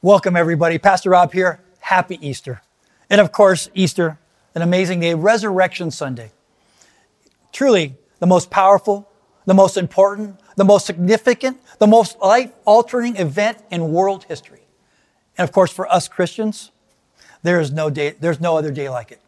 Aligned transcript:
Welcome, 0.00 0.36
everybody. 0.36 0.78
Pastor 0.78 1.10
Rob 1.10 1.32
here. 1.32 1.60
Happy 1.80 2.24
Easter. 2.24 2.62
And 3.10 3.20
of 3.20 3.32
course, 3.32 3.68
Easter, 3.74 4.16
an 4.54 4.62
amazing 4.62 5.00
day, 5.00 5.14
Resurrection 5.14 5.90
Sunday. 5.90 6.30
Truly 7.50 7.96
the 8.20 8.26
most 8.28 8.48
powerful, 8.48 9.10
the 9.44 9.54
most 9.54 9.76
important, 9.76 10.38
the 10.54 10.64
most 10.64 10.86
significant, 10.86 11.60
the 11.80 11.88
most 11.88 12.16
life 12.20 12.52
altering 12.64 13.16
event 13.16 13.58
in 13.72 13.90
world 13.90 14.22
history. 14.22 14.60
And 15.36 15.42
of 15.48 15.52
course, 15.52 15.72
for 15.72 15.92
us 15.92 16.06
Christians, 16.06 16.70
there 17.42 17.58
is 17.58 17.72
no 17.72 17.90
day, 17.90 18.14
there's 18.20 18.38
no 18.38 18.56
other 18.56 18.70
day 18.70 18.88
like 18.88 19.10
it. 19.10 19.20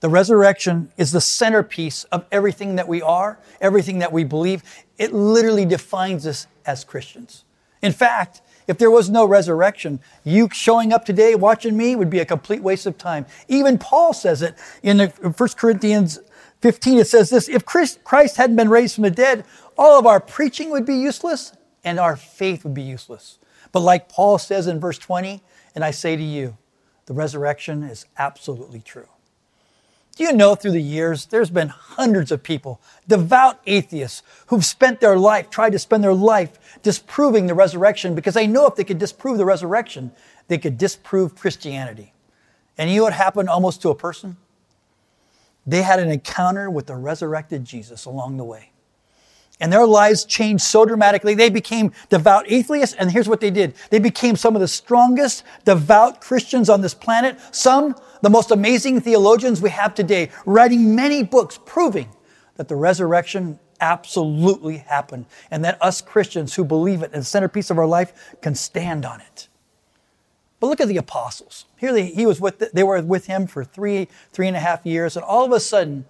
The 0.00 0.08
resurrection 0.08 0.90
is 0.96 1.12
the 1.12 1.20
centerpiece 1.20 2.02
of 2.10 2.26
everything 2.32 2.74
that 2.74 2.88
we 2.88 3.02
are, 3.02 3.38
everything 3.60 4.00
that 4.00 4.10
we 4.10 4.24
believe. 4.24 4.64
It 4.98 5.12
literally 5.12 5.64
defines 5.64 6.26
us 6.26 6.48
as 6.66 6.82
Christians. 6.82 7.44
In 7.82 7.92
fact, 7.92 8.42
if 8.66 8.78
there 8.78 8.90
was 8.90 9.10
no 9.10 9.24
resurrection, 9.24 10.00
you 10.24 10.48
showing 10.52 10.92
up 10.92 11.04
today 11.04 11.34
watching 11.34 11.76
me 11.76 11.96
would 11.96 12.10
be 12.10 12.20
a 12.20 12.24
complete 12.24 12.62
waste 12.62 12.86
of 12.86 12.98
time. 12.98 13.26
Even 13.48 13.78
Paul 13.78 14.12
says 14.12 14.42
it 14.42 14.54
in 14.82 14.98
1 14.98 15.32
Corinthians 15.56 16.20
15. 16.60 16.98
It 16.98 17.06
says 17.06 17.30
this 17.30 17.48
If 17.48 17.64
Christ 17.64 18.36
hadn't 18.36 18.56
been 18.56 18.70
raised 18.70 18.94
from 18.94 19.02
the 19.02 19.10
dead, 19.10 19.44
all 19.76 19.98
of 19.98 20.06
our 20.06 20.20
preaching 20.20 20.70
would 20.70 20.86
be 20.86 20.96
useless 20.96 21.52
and 21.84 21.98
our 21.98 22.16
faith 22.16 22.64
would 22.64 22.74
be 22.74 22.82
useless. 22.82 23.38
But 23.72 23.80
like 23.80 24.08
Paul 24.08 24.38
says 24.38 24.66
in 24.66 24.78
verse 24.78 24.98
20, 24.98 25.42
and 25.74 25.84
I 25.84 25.90
say 25.90 26.16
to 26.16 26.22
you, 26.22 26.56
the 27.06 27.14
resurrection 27.14 27.82
is 27.82 28.06
absolutely 28.16 28.80
true. 28.80 29.08
Do 30.14 30.24
you 30.24 30.32
know 30.32 30.54
through 30.54 30.72
the 30.72 30.82
years, 30.82 31.26
there's 31.26 31.48
been 31.48 31.68
hundreds 31.68 32.30
of 32.30 32.42
people, 32.42 32.80
devout 33.08 33.60
atheists, 33.66 34.22
who've 34.46 34.64
spent 34.64 35.00
their 35.00 35.16
life, 35.16 35.48
tried 35.48 35.70
to 35.70 35.78
spend 35.78 36.04
their 36.04 36.12
life 36.12 36.58
disproving 36.82 37.46
the 37.46 37.54
resurrection 37.54 38.14
because 38.14 38.34
they 38.34 38.46
know 38.46 38.66
if 38.66 38.76
they 38.76 38.84
could 38.84 38.98
disprove 38.98 39.38
the 39.38 39.46
resurrection, 39.46 40.12
they 40.48 40.58
could 40.58 40.76
disprove 40.76 41.34
Christianity. 41.34 42.12
And 42.76 42.90
you 42.90 42.98
know 42.98 43.04
what 43.04 43.14
happened 43.14 43.48
almost 43.48 43.80
to 43.82 43.88
a 43.88 43.94
person? 43.94 44.36
They 45.66 45.82
had 45.82 45.98
an 45.98 46.10
encounter 46.10 46.68
with 46.68 46.86
the 46.86 46.96
resurrected 46.96 47.64
Jesus 47.64 48.04
along 48.04 48.36
the 48.36 48.44
way. 48.44 48.71
And 49.62 49.72
their 49.72 49.86
lives 49.86 50.24
changed 50.24 50.64
so 50.64 50.84
dramatically. 50.84 51.34
They 51.34 51.48
became 51.48 51.92
devout 52.08 52.50
atheists, 52.50 52.96
and 52.96 53.12
here's 53.12 53.28
what 53.28 53.40
they 53.40 53.50
did 53.50 53.74
they 53.90 54.00
became 54.00 54.34
some 54.34 54.56
of 54.56 54.60
the 54.60 54.66
strongest 54.66 55.44
devout 55.64 56.20
Christians 56.20 56.68
on 56.68 56.80
this 56.80 56.94
planet. 56.94 57.38
Some, 57.52 57.94
the 58.22 58.28
most 58.28 58.50
amazing 58.50 59.00
theologians 59.00 59.62
we 59.62 59.70
have 59.70 59.94
today, 59.94 60.30
writing 60.44 60.96
many 60.96 61.22
books 61.22 61.60
proving 61.64 62.08
that 62.56 62.66
the 62.66 62.74
resurrection 62.74 63.60
absolutely 63.80 64.78
happened 64.78 65.26
and 65.48 65.64
that 65.64 65.80
us 65.80 66.00
Christians 66.00 66.54
who 66.54 66.64
believe 66.64 67.02
it 67.02 67.12
and 67.12 67.22
the 67.22 67.26
centerpiece 67.26 67.70
of 67.70 67.78
our 67.78 67.86
life 67.86 68.34
can 68.40 68.56
stand 68.56 69.06
on 69.06 69.20
it. 69.20 69.46
But 70.58 70.66
look 70.66 70.80
at 70.80 70.88
the 70.88 70.96
apostles. 70.96 71.66
Here 71.76 71.92
they, 71.92 72.06
he 72.06 72.26
was 72.26 72.40
with, 72.40 72.58
they 72.72 72.82
were 72.82 73.00
with 73.00 73.26
him 73.26 73.46
for 73.46 73.62
three, 73.62 74.08
three 74.32 74.48
and 74.48 74.56
a 74.56 74.60
half 74.60 74.84
years, 74.84 75.16
and 75.16 75.24
all 75.24 75.44
of 75.44 75.52
a 75.52 75.60
sudden, 75.60 76.04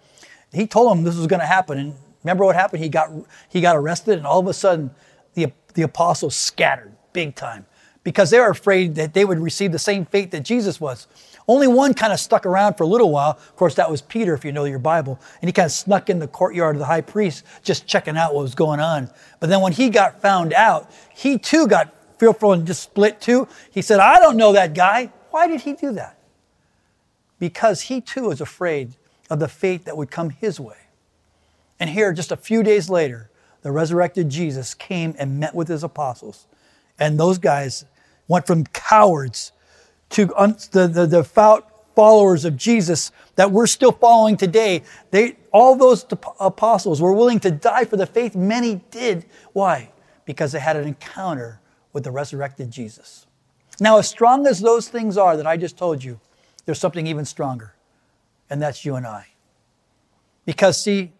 he 0.52 0.66
told 0.66 0.90
them 0.90 1.04
this 1.04 1.16
was 1.16 1.26
going 1.26 1.40
to 1.40 1.46
happen. 1.46 1.78
And 1.78 1.94
Remember 2.24 2.44
what 2.44 2.56
happened? 2.56 2.82
He 2.82 2.88
got, 2.88 3.10
he 3.48 3.60
got 3.60 3.76
arrested, 3.76 4.18
and 4.18 4.26
all 4.26 4.40
of 4.40 4.46
a 4.46 4.54
sudden, 4.54 4.90
the, 5.34 5.52
the 5.74 5.82
apostles 5.82 6.34
scattered 6.36 6.92
big 7.12 7.34
time 7.34 7.66
because 8.04 8.30
they 8.30 8.38
were 8.38 8.50
afraid 8.50 8.94
that 8.96 9.14
they 9.14 9.24
would 9.24 9.38
receive 9.38 9.72
the 9.72 9.78
same 9.78 10.04
fate 10.04 10.30
that 10.32 10.42
Jesus 10.42 10.80
was. 10.80 11.06
Only 11.48 11.68
one 11.68 11.94
kind 11.94 12.12
of 12.12 12.20
stuck 12.20 12.46
around 12.46 12.74
for 12.74 12.84
a 12.84 12.86
little 12.86 13.10
while. 13.10 13.30
Of 13.30 13.56
course, 13.56 13.74
that 13.74 13.90
was 13.90 14.02
Peter, 14.02 14.34
if 14.34 14.44
you 14.44 14.52
know 14.52 14.64
your 14.64 14.78
Bible. 14.78 15.20
And 15.40 15.48
he 15.48 15.52
kind 15.52 15.66
of 15.66 15.72
snuck 15.72 16.08
in 16.08 16.18
the 16.18 16.28
courtyard 16.28 16.76
of 16.76 16.80
the 16.80 16.86
high 16.86 17.00
priest, 17.00 17.44
just 17.62 17.86
checking 17.86 18.16
out 18.16 18.34
what 18.34 18.42
was 18.42 18.54
going 18.54 18.80
on. 18.80 19.10
But 19.40 19.48
then 19.48 19.60
when 19.60 19.72
he 19.72 19.90
got 19.90 20.20
found 20.20 20.52
out, 20.52 20.90
he 21.14 21.38
too 21.38 21.66
got 21.66 21.92
fearful 22.18 22.52
and 22.52 22.66
just 22.66 22.82
split 22.82 23.20
too. 23.20 23.48
He 23.70 23.82
said, 23.82 23.98
I 24.00 24.18
don't 24.20 24.36
know 24.36 24.52
that 24.52 24.74
guy. 24.74 25.12
Why 25.30 25.48
did 25.48 25.62
he 25.62 25.72
do 25.72 25.92
that? 25.92 26.18
Because 27.38 27.82
he 27.82 28.00
too 28.00 28.28
was 28.28 28.40
afraid 28.40 28.94
of 29.28 29.40
the 29.40 29.48
fate 29.48 29.84
that 29.86 29.96
would 29.96 30.10
come 30.10 30.30
his 30.30 30.60
way. 30.60 30.76
And 31.82 31.90
here, 31.90 32.12
just 32.12 32.30
a 32.30 32.36
few 32.36 32.62
days 32.62 32.88
later, 32.88 33.28
the 33.62 33.72
resurrected 33.72 34.28
Jesus 34.28 34.72
came 34.72 35.16
and 35.18 35.40
met 35.40 35.52
with 35.52 35.66
his 35.66 35.82
apostles. 35.82 36.46
And 36.96 37.18
those 37.18 37.38
guys 37.38 37.86
went 38.28 38.46
from 38.46 38.66
cowards 38.66 39.50
to 40.10 40.32
un- 40.36 40.56
the, 40.70 40.86
the 40.86 41.06
devout 41.08 41.68
followers 41.96 42.44
of 42.44 42.56
Jesus 42.56 43.10
that 43.34 43.50
we're 43.50 43.66
still 43.66 43.90
following 43.90 44.36
today. 44.36 44.84
They, 45.10 45.38
all 45.50 45.74
those 45.74 46.06
apostles 46.38 47.02
were 47.02 47.12
willing 47.12 47.40
to 47.40 47.50
die 47.50 47.84
for 47.84 47.96
the 47.96 48.06
faith. 48.06 48.36
Many 48.36 48.76
did. 48.92 49.26
Why? 49.52 49.90
Because 50.24 50.52
they 50.52 50.60
had 50.60 50.76
an 50.76 50.86
encounter 50.86 51.58
with 51.92 52.04
the 52.04 52.12
resurrected 52.12 52.70
Jesus. 52.70 53.26
Now, 53.80 53.98
as 53.98 54.08
strong 54.08 54.46
as 54.46 54.60
those 54.60 54.86
things 54.86 55.18
are 55.18 55.36
that 55.36 55.48
I 55.48 55.56
just 55.56 55.76
told 55.76 56.04
you, 56.04 56.20
there's 56.64 56.78
something 56.78 57.08
even 57.08 57.24
stronger, 57.24 57.74
and 58.48 58.62
that's 58.62 58.84
you 58.84 58.94
and 58.94 59.04
I. 59.04 59.26
Because, 60.46 60.80
see, 60.80 61.10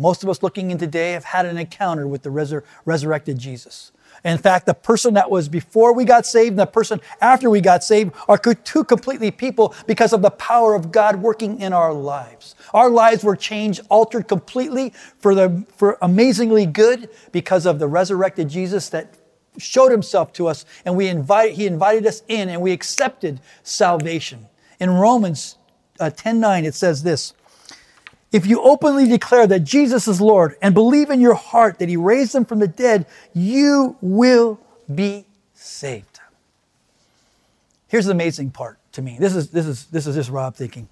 most 0.00 0.22
of 0.22 0.28
us 0.28 0.42
looking 0.42 0.70
in 0.70 0.78
today 0.78 1.12
have 1.12 1.24
had 1.24 1.46
an 1.46 1.58
encounter 1.58 2.06
with 2.06 2.22
the 2.22 2.30
resur- 2.30 2.62
resurrected 2.84 3.38
Jesus. 3.38 3.92
In 4.24 4.38
fact, 4.38 4.66
the 4.66 4.74
person 4.74 5.14
that 5.14 5.30
was 5.30 5.48
before 5.48 5.94
we 5.94 6.04
got 6.04 6.26
saved 6.26 6.50
and 6.50 6.58
the 6.58 6.66
person 6.66 7.00
after 7.20 7.48
we 7.48 7.60
got 7.60 7.82
saved 7.84 8.12
are 8.28 8.36
two 8.38 8.84
completely 8.84 9.30
people 9.30 9.74
because 9.86 10.12
of 10.12 10.22
the 10.22 10.30
power 10.30 10.74
of 10.74 10.92
God 10.92 11.16
working 11.16 11.60
in 11.60 11.72
our 11.72 11.92
lives. 11.92 12.54
Our 12.74 12.90
lives 12.90 13.24
were 13.24 13.36
changed, 13.36 13.80
altered 13.88 14.28
completely 14.28 14.92
for 15.18 15.34
the 15.34 15.64
for 15.76 15.96
amazingly 16.02 16.66
good 16.66 17.08
because 17.32 17.66
of 17.66 17.78
the 17.78 17.88
resurrected 17.88 18.48
Jesus 18.48 18.88
that 18.90 19.14
showed 19.58 19.90
himself 19.90 20.32
to 20.34 20.46
us 20.46 20.64
and 20.84 20.96
we 20.96 21.08
invite, 21.08 21.52
he 21.52 21.66
invited 21.66 22.06
us 22.06 22.22
in 22.28 22.48
and 22.48 22.60
we 22.60 22.72
accepted 22.72 23.40
salvation. 23.62 24.46
In 24.78 24.90
Romans 24.90 25.56
uh, 25.98 26.10
10 26.10 26.40
9, 26.40 26.64
it 26.64 26.74
says 26.74 27.02
this 27.02 27.34
if 28.32 28.46
you 28.46 28.60
openly 28.62 29.08
declare 29.08 29.46
that 29.46 29.60
Jesus 29.60 30.06
is 30.06 30.20
Lord 30.20 30.56
and 30.62 30.74
believe 30.74 31.10
in 31.10 31.20
your 31.20 31.34
heart 31.34 31.78
that 31.78 31.88
he 31.88 31.96
raised 31.96 32.34
him 32.34 32.44
from 32.44 32.60
the 32.60 32.68
dead, 32.68 33.06
you 33.34 33.96
will 34.00 34.60
be 34.92 35.26
saved. 35.54 36.20
Here's 37.88 38.06
the 38.06 38.12
amazing 38.12 38.50
part 38.50 38.78
to 38.92 39.02
me. 39.02 39.16
This 39.18 39.34
is 39.34 39.50
this 39.50 39.66
is 39.66 39.86
this 39.86 40.06
is 40.06 40.14
just 40.14 40.30
Rob 40.30 40.54
thinking. 40.54 40.88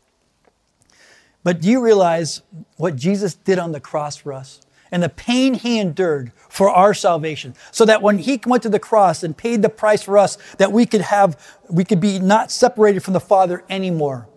But 1.44 1.60
do 1.60 1.71
you 1.71 1.81
realize 1.81 2.43
what 2.76 2.97
Jesus 2.97 3.34
did 3.34 3.59
on 3.59 3.72
the 3.72 3.81
cross 3.81 4.16
for 4.16 4.32
us? 4.32 4.60
And 4.91 5.03
the 5.03 5.09
pain 5.09 5.55
he 5.55 5.78
endured 5.78 6.32
for 6.49 6.70
our 6.70 6.94
salvation. 6.94 7.55
So 7.70 7.84
that 7.84 8.03
when 8.03 8.19
he 8.19 8.41
went 8.47 8.62
to 8.65 8.69
the 8.69 8.78
cross 8.78 9.22
and 9.22 9.37
paid 9.37 9.62
the 9.62 9.69
price 9.69 10.03
for 10.03 10.19
us, 10.19 10.38
that 10.56 10.72
we 10.72 10.87
could 10.87 11.03
have, 11.03 11.38
we 11.70 11.84
could 11.84 12.00
be 12.00 12.19
not 12.19 12.50
separated 12.50 13.00
from 13.00 13.12
the 13.12 13.20
Father 13.20 13.65
anymore. 13.69 14.28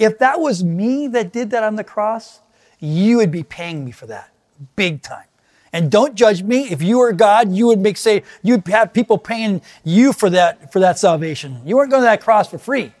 If 0.00 0.18
that 0.20 0.40
was 0.40 0.64
me 0.64 1.08
that 1.08 1.30
did 1.30 1.50
that 1.50 1.62
on 1.62 1.76
the 1.76 1.84
cross, 1.84 2.40
you 2.78 3.18
would 3.18 3.30
be 3.30 3.42
paying 3.42 3.84
me 3.84 3.90
for 3.90 4.06
that 4.06 4.32
big 4.74 5.02
time. 5.02 5.26
And 5.74 5.90
don't 5.90 6.14
judge 6.14 6.42
me. 6.42 6.62
If 6.70 6.82
you 6.82 6.98
were 6.98 7.12
God, 7.12 7.52
you 7.52 7.66
would 7.66 7.78
make 7.78 7.98
say 7.98 8.22
you'd 8.42 8.66
have 8.68 8.94
people 8.94 9.18
paying 9.18 9.60
you 9.84 10.14
for 10.14 10.30
that 10.30 10.72
for 10.72 10.80
that 10.80 10.98
salvation. 10.98 11.60
You 11.66 11.76
weren't 11.76 11.90
going 11.90 12.00
to 12.00 12.06
that 12.06 12.22
cross 12.22 12.48
for 12.48 12.56
free. 12.56 12.94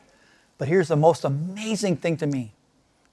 But 0.58 0.68
here's 0.68 0.88
the 0.88 0.96
most 0.96 1.24
amazing 1.24 1.96
thing 1.96 2.18
to 2.18 2.26
me. 2.26 2.52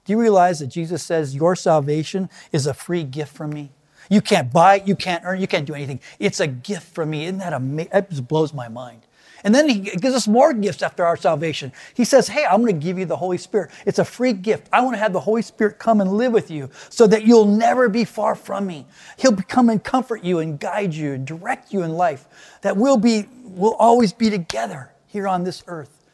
Do 0.04 0.12
you 0.12 0.20
realize 0.20 0.58
that 0.58 0.66
Jesus 0.66 1.02
says 1.02 1.34
your 1.34 1.56
salvation 1.56 2.28
is 2.52 2.66
a 2.66 2.74
free 2.74 3.04
gift 3.04 3.34
from 3.34 3.50
me? 3.50 3.70
You 4.10 4.20
can't 4.20 4.52
buy 4.52 4.76
it, 4.76 4.86
you 4.86 4.96
can't 4.96 5.24
earn 5.24 5.38
it, 5.38 5.40
you 5.40 5.48
can't 5.48 5.66
do 5.66 5.74
anything. 5.74 6.00
It's 6.18 6.40
a 6.40 6.46
gift 6.46 6.94
from 6.94 7.08
me. 7.10 7.24
Isn't 7.24 7.38
that 7.38 7.54
amazing? 7.54 8.06
Just 8.10 8.28
blows 8.28 8.52
my 8.52 8.68
mind. 8.68 9.02
And 9.44 9.54
then 9.54 9.68
he 9.68 9.78
gives 9.78 10.14
us 10.14 10.26
more 10.26 10.52
gifts 10.52 10.82
after 10.82 11.04
our 11.04 11.16
salvation. 11.16 11.72
He 11.94 12.04
says, 12.04 12.28
Hey, 12.28 12.44
I'm 12.44 12.60
going 12.60 12.78
to 12.78 12.84
give 12.84 12.98
you 12.98 13.04
the 13.04 13.16
Holy 13.16 13.38
Spirit. 13.38 13.70
It's 13.86 13.98
a 13.98 14.04
free 14.04 14.32
gift. 14.32 14.68
I 14.72 14.80
want 14.80 14.94
to 14.94 14.98
have 14.98 15.12
the 15.12 15.20
Holy 15.20 15.42
Spirit 15.42 15.78
come 15.78 16.00
and 16.00 16.12
live 16.12 16.32
with 16.32 16.50
you 16.50 16.70
so 16.88 17.06
that 17.06 17.24
you'll 17.24 17.46
never 17.46 17.88
be 17.88 18.04
far 18.04 18.34
from 18.34 18.66
me. 18.66 18.86
He'll 19.16 19.36
come 19.36 19.68
and 19.70 19.82
comfort 19.82 20.24
you 20.24 20.40
and 20.40 20.58
guide 20.58 20.92
you 20.92 21.12
and 21.12 21.26
direct 21.26 21.72
you 21.72 21.82
in 21.82 21.92
life. 21.92 22.26
That 22.62 22.76
we'll 22.76 22.96
be, 22.96 23.28
we'll 23.44 23.74
always 23.74 24.12
be 24.12 24.28
together 24.28 24.90
here 25.06 25.28
on 25.28 25.44
this 25.44 25.62
earth. 25.66 26.04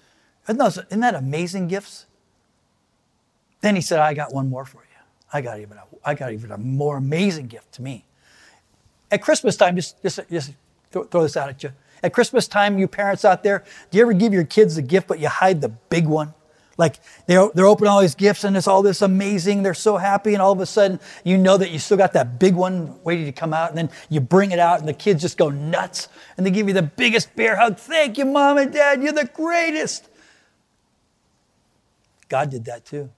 Isn't 0.47 1.01
that, 1.01 1.15
amazing 1.15 1.69
gifts? 1.69 2.07
Then 3.63 3.75
he 3.75 3.81
said, 3.81 4.01
I 4.01 4.13
got 4.13 4.35
one 4.35 4.51
more 4.51 4.67
for 4.67 4.79
you. 4.79 5.01
I 5.33 5.41
got 5.41 5.59
even 5.61 5.79
a, 5.79 5.85
I 6.05 6.15
got 6.15 6.33
even 6.33 6.53
a 6.53 6.59
more 6.59 6.99
amazing 6.99 7.47
gift 7.47 7.73
to 7.73 7.83
me. 7.83 8.05
At 9.11 9.23
Christmas 9.23 9.57
time, 9.57 9.77
just, 9.77 10.03
just, 10.03 10.21
just 10.31 10.53
throw 10.91 11.23
this 11.23 11.37
out 11.37 11.49
at 11.49 11.63
you. 11.63 11.73
At 12.05 12.13
Christmas 12.13 12.47
time, 12.47 12.79
you 12.79 12.87
parents 12.87 13.25
out 13.25 13.43
there, 13.43 13.65
do 13.91 13.97
you 13.97 14.05
ever 14.05 14.13
give 14.13 14.35
your 14.35 14.45
kids 14.45 14.77
a 14.77 14.83
gift, 14.83 15.09
but 15.09 15.21
you 15.21 15.29
hide 15.29 15.63
the 15.63 15.71
big 15.71 16.07
one? 16.07 16.35
Like 16.77 16.97
they're, 17.27 17.49
they're 17.55 17.65
opening 17.65 17.89
all 17.89 18.03
these 18.03 18.15
gifts 18.15 18.45
and 18.45 18.59
it's 18.59 18.69
all 18.69 18.83
this 18.83 19.01
amazing. 19.01 19.63
They're 19.63 19.73
so 19.73 19.97
happy. 19.97 20.35
And 20.35 20.43
all 20.43 20.53
of 20.53 20.61
a 20.61 20.67
sudden, 20.67 21.01
you 21.25 21.39
know 21.39 21.57
that 21.57 21.71
you 21.71 21.79
still 21.79 21.97
got 21.97 22.13
that 22.13 22.39
big 22.39 22.55
one 22.55 23.03
waiting 23.05 23.25
to 23.25 23.33
come 23.33 23.55
out. 23.55 23.71
And 23.71 23.79
then 23.79 23.89
you 24.11 24.21
bring 24.21 24.51
it 24.51 24.59
out 24.59 24.81
and 24.81 24.89
the 24.89 24.93
kids 24.93 25.23
just 25.23 25.39
go 25.39 25.49
nuts. 25.49 26.09
And 26.37 26.45
they 26.45 26.51
give 26.51 26.69
you 26.69 26.75
the 26.75 26.83
biggest 26.83 27.35
bear 27.37 27.57
hug. 27.57 27.79
Thank 27.79 28.19
you, 28.19 28.27
mom 28.27 28.59
and 28.59 28.71
dad. 28.71 29.03
You're 29.03 29.15
the 29.15 29.31
greatest. 29.33 30.07
God 32.29 32.51
did 32.51 32.67
that 32.67 32.85
too 32.85 33.09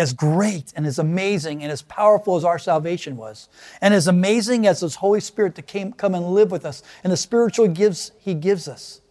as 0.00 0.14
great 0.14 0.72
and 0.74 0.86
as 0.86 0.98
amazing 0.98 1.62
and 1.62 1.70
as 1.70 1.82
powerful 1.82 2.34
as 2.34 2.42
our 2.42 2.58
salvation 2.58 3.18
was, 3.18 3.50
and 3.82 3.92
as 3.92 4.08
amazing 4.08 4.66
as 4.66 4.80
His 4.80 4.94
Holy 4.94 5.20
Spirit 5.20 5.54
to 5.56 5.62
came, 5.62 5.92
come 5.92 6.14
and 6.14 6.30
live 6.30 6.50
with 6.50 6.64
us, 6.64 6.82
and 7.04 7.12
the 7.12 7.18
spiritual 7.18 7.68
gifts 7.68 8.10
He 8.18 8.32
gives 8.32 8.66
us, 8.66 9.02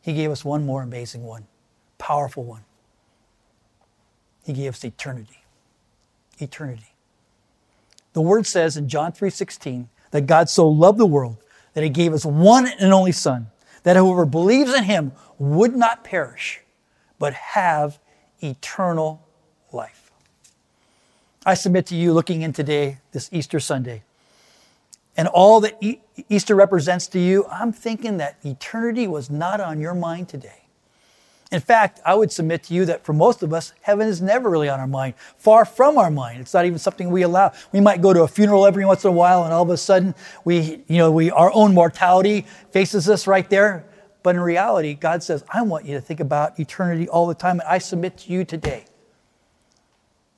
He 0.00 0.14
gave 0.14 0.30
us 0.30 0.42
one 0.42 0.64
more 0.64 0.82
amazing 0.82 1.24
one, 1.24 1.46
powerful 1.98 2.44
one. 2.44 2.64
He 4.42 4.54
gave 4.54 4.72
us 4.72 4.82
eternity. 4.86 5.44
Eternity. 6.38 6.94
The 8.14 8.22
word 8.22 8.46
says 8.46 8.78
in 8.78 8.88
John 8.88 9.12
3:16 9.12 9.88
that 10.12 10.26
God 10.26 10.48
so 10.48 10.66
loved 10.66 10.96
the 10.96 11.04
world 11.04 11.36
that 11.74 11.84
he 11.84 11.90
gave 11.90 12.14
us 12.14 12.24
one 12.24 12.66
and 12.66 12.90
only 12.90 13.12
son 13.12 13.48
that 13.82 13.96
whoever 13.96 14.24
believes 14.24 14.72
in 14.72 14.84
him 14.84 15.12
would 15.38 15.76
not 15.76 16.04
perish 16.04 16.62
but 17.18 17.34
have 17.34 17.98
eternal 18.40 19.26
life. 19.72 20.01
I 21.44 21.54
submit 21.54 21.86
to 21.86 21.96
you 21.96 22.12
looking 22.12 22.42
in 22.42 22.52
today 22.52 22.98
this 23.12 23.28
Easter 23.32 23.58
Sunday 23.58 24.02
and 25.16 25.28
all 25.28 25.60
that 25.60 25.78
Easter 26.28 26.54
represents 26.54 27.06
to 27.08 27.18
you, 27.18 27.46
I'm 27.50 27.72
thinking 27.72 28.16
that 28.16 28.38
eternity 28.44 29.06
was 29.06 29.30
not 29.30 29.60
on 29.60 29.80
your 29.80 29.94
mind 29.94 30.28
today. 30.28 30.62
In 31.50 31.60
fact, 31.60 32.00
I 32.06 32.14
would 32.14 32.32
submit 32.32 32.62
to 32.64 32.74
you 32.74 32.86
that 32.86 33.04
for 33.04 33.12
most 33.12 33.42
of 33.42 33.52
us, 33.52 33.74
heaven 33.82 34.08
is 34.08 34.22
never 34.22 34.48
really 34.48 34.70
on 34.70 34.80
our 34.80 34.86
mind, 34.86 35.14
far 35.36 35.66
from 35.66 35.98
our 35.98 36.10
mind. 36.10 36.40
It's 36.40 36.54
not 36.54 36.64
even 36.64 36.78
something 36.78 37.10
we 37.10 37.22
allow. 37.22 37.52
We 37.72 37.80
might 37.80 38.00
go 38.00 38.14
to 38.14 38.22
a 38.22 38.28
funeral 38.28 38.64
every 38.64 38.86
once 38.86 39.04
in 39.04 39.10
a 39.10 39.12
while, 39.12 39.44
and 39.44 39.52
all 39.52 39.62
of 39.62 39.68
a 39.68 39.76
sudden, 39.76 40.14
we, 40.46 40.82
you 40.88 40.96
know, 40.96 41.12
we, 41.12 41.30
our 41.30 41.52
own 41.52 41.74
mortality 41.74 42.46
faces 42.70 43.10
us 43.10 43.26
right 43.26 43.48
there. 43.50 43.84
But 44.22 44.34
in 44.36 44.40
reality, 44.40 44.94
God 44.94 45.22
says, 45.22 45.44
I 45.50 45.60
want 45.60 45.84
you 45.84 45.94
to 45.94 46.00
think 46.00 46.20
about 46.20 46.58
eternity 46.58 47.06
all 47.06 47.26
the 47.26 47.34
time, 47.34 47.60
and 47.60 47.68
I 47.68 47.78
submit 47.78 48.16
to 48.18 48.32
you 48.32 48.46
today. 48.46 48.86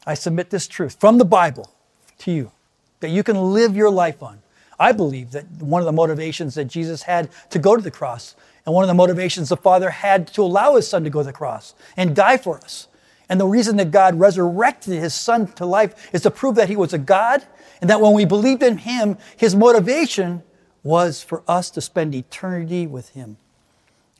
I 0.07 0.15
submit 0.15 0.51
this 0.51 0.69
truth 0.69 0.97
from 1.01 1.19
the 1.19 1.25
Bible 1.25 1.71
to 2.19 2.31
you 2.31 2.53
that 3.01 3.09
you 3.11 3.23
can 3.23 3.37
live 3.37 3.77
your 3.77 3.91
life 3.91 4.23
on. 4.23 4.41
I 4.79 4.93
believe 4.93 5.31
that 5.33 5.47
one 5.61 5.83
of 5.83 5.87
the 5.87 5.93
motivations 5.93 6.55
that 6.55 6.67
Jesus 6.67 7.03
had 7.03 7.31
to 7.51 7.59
go 7.59 7.77
to 7.77 7.83
the 7.83 7.91
cross, 7.91 8.35
and 8.67 8.75
one 8.75 8.83
of 8.83 8.89
the 8.89 8.95
motivations 8.95 9.49
the 9.49 9.57
Father 9.57 9.91
had 9.91 10.27
to 10.29 10.43
allow 10.43 10.75
his 10.75 10.89
Son 10.89 11.05
to 11.05 11.11
go 11.11 11.21
to 11.21 11.27
the 11.27 11.33
cross 11.33 11.75
and 11.97 12.17
die 12.17 12.37
for 12.37 12.57
us. 12.57 12.89
And 13.29 13.41
the 13.41 13.47
reason 13.47 13.77
that 13.77 13.91
God 13.91 14.19
resurrected 14.19 14.95
his 14.95 15.15
Son 15.15 15.47
to 15.53 15.65
life 15.65 16.13
is 16.13 16.23
to 16.23 16.31
prove 16.31 16.57
that 16.57 16.69
he 16.69 16.77
was 16.77 16.93
a 16.93 16.99
God, 16.99 17.45
and 17.81 17.89
that 17.89 18.01
when 18.01 18.13
we 18.13 18.25
believed 18.25 18.63
in 18.63 18.79
him, 18.79 19.17
his 19.37 19.55
motivation 19.55 20.43
was 20.83 21.23
for 21.23 21.43
us 21.49 21.71
to 21.71 21.81
spend 21.81 22.15
eternity 22.15 22.87
with 22.87 23.11
him. 23.11 23.37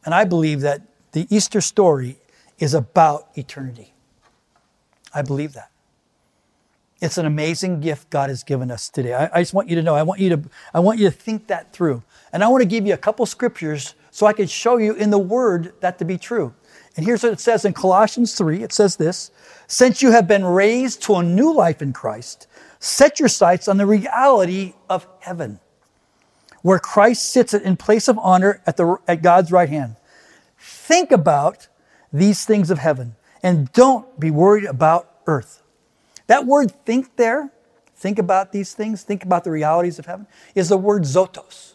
And 0.05 0.15
I 0.15 0.25
believe 0.25 0.61
that 0.61 0.83
the 1.13 1.27
Easter 1.31 1.61
story 1.61 2.19
is 2.59 2.75
about 2.75 3.29
eternity. 3.35 3.93
I 5.15 5.23
believe 5.23 5.53
that. 5.53 5.71
It's 7.01 7.19
an 7.19 7.27
amazing 7.27 7.81
gift 7.81 8.11
God 8.11 8.31
has 8.31 8.43
given 8.43 8.71
us 8.71 8.89
today. 8.89 9.15
I, 9.15 9.31
I, 9.35 9.43
just 9.43 9.53
want 9.53 9.69
you 9.69 9.77
to 9.77 9.83
know, 9.83 9.95
I 9.95 10.03
want 10.03 10.21
you 10.21 10.31
to, 10.31 10.43
I 10.73 10.81
want 10.81 10.99
you 10.99 11.07
to 11.07 11.11
think 11.11 11.49
that 11.49 11.73
through. 11.73 12.03
And 12.33 12.43
I 12.43 12.49
want 12.49 12.63
to 12.63 12.69
give 12.69 12.87
you 12.87 12.95
a 12.95 12.99
couple 12.99 13.27
scriptures 13.27 13.95
so 14.11 14.27
I 14.27 14.33
can 14.33 14.47
show 14.47 14.77
you 14.77 14.95
in 14.95 15.11
the 15.11 15.19
Word 15.19 15.75
that 15.81 15.99
to 15.99 16.05
be 16.05 16.17
true. 16.17 16.55
And 16.97 17.05
here's 17.05 17.23
what 17.23 17.33
it 17.33 17.41
says 17.41 17.65
in 17.65 17.73
Colossians 17.73 18.35
3 18.35 18.63
it 18.63 18.73
says 18.73 18.97
this 18.97 19.33
Since 19.67 20.03
you 20.03 20.13
have 20.13 20.29
been 20.29 20.45
raised 20.45 21.03
to 21.05 21.17
a 21.17 21.23
new 21.23 21.53
life 21.53 21.83
in 21.83 21.93
Christ, 21.93 22.47
set 22.79 23.19
your 23.19 23.29
sights 23.29 23.67
on 23.67 23.77
the 23.77 23.87
reality 23.87 24.75
of 24.89 25.07
heaven, 25.21 25.59
where 26.63 26.79
Christ 26.79 27.33
sits 27.33 27.55
in 27.55 27.77
place 27.77 28.07
of 28.07 28.19
honor 28.19 28.63
at, 28.67 28.77
the, 28.77 28.99
at 29.09 29.23
God's 29.23 29.51
right 29.51 29.69
hand. 29.69 29.97
Think 30.59 31.11
about 31.11 31.69
these 32.13 32.45
things 32.45 32.71
of 32.71 32.79
heaven 32.79 33.17
and 33.43 33.71
don't 33.73 34.19
be 34.19 34.31
worried 34.31 34.65
about 34.65 35.11
earth. 35.27 35.64
That 36.27 36.47
word 36.47 36.73
think 36.85 37.17
there, 37.17 37.51
think 37.97 38.19
about 38.19 38.53
these 38.53 38.75
things, 38.75 39.03
think 39.03 39.25
about 39.25 39.45
the 39.45 39.51
realities 39.51 39.99
of 39.99 40.07
heaven, 40.07 40.27
is 40.55 40.69
the 40.69 40.79
word 40.79 41.03
zotos. 41.03 41.75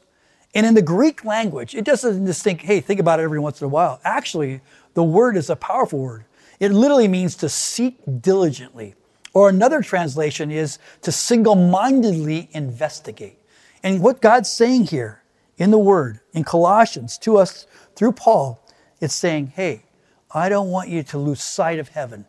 And 0.55 0.65
in 0.65 0.73
the 0.73 0.81
Greek 0.81 1.23
language, 1.23 1.75
it 1.75 1.85
doesn't 1.85 2.25
just 2.25 2.43
think, 2.43 2.61
hey, 2.61 2.81
think 2.81 2.99
about 2.99 3.19
it 3.19 3.23
every 3.23 3.39
once 3.39 3.61
in 3.61 3.65
a 3.65 3.69
while. 3.69 3.99
Actually, 4.03 4.61
the 4.95 5.03
word 5.03 5.37
is 5.37 5.49
a 5.49 5.55
powerful 5.55 5.99
word. 5.99 6.25
It 6.59 6.71
literally 6.71 7.07
means 7.07 7.35
to 7.37 7.49
seek 7.49 7.97
diligently. 8.21 8.95
Or 9.33 9.47
another 9.49 9.81
translation 9.81 10.49
is 10.49 10.79
to 11.03 11.11
single 11.11 11.55
mindedly 11.55 12.49
investigate. 12.51 13.37
And 13.83 14.01
what 14.01 14.21
God's 14.21 14.49
saying 14.49 14.85
here 14.85 15.21
in 15.57 15.69
the 15.69 15.77
word, 15.77 16.19
in 16.33 16.43
Colossians, 16.43 17.17
to 17.19 17.37
us 17.37 17.67
through 17.95 18.13
Paul, 18.13 18.59
it's 18.99 19.13
saying, 19.13 19.53
hey, 19.55 19.83
I 20.31 20.49
don't 20.49 20.69
want 20.69 20.89
you 20.89 21.03
to 21.03 21.17
lose 21.17 21.41
sight 21.41 21.79
of 21.79 21.89
heaven 21.89 22.25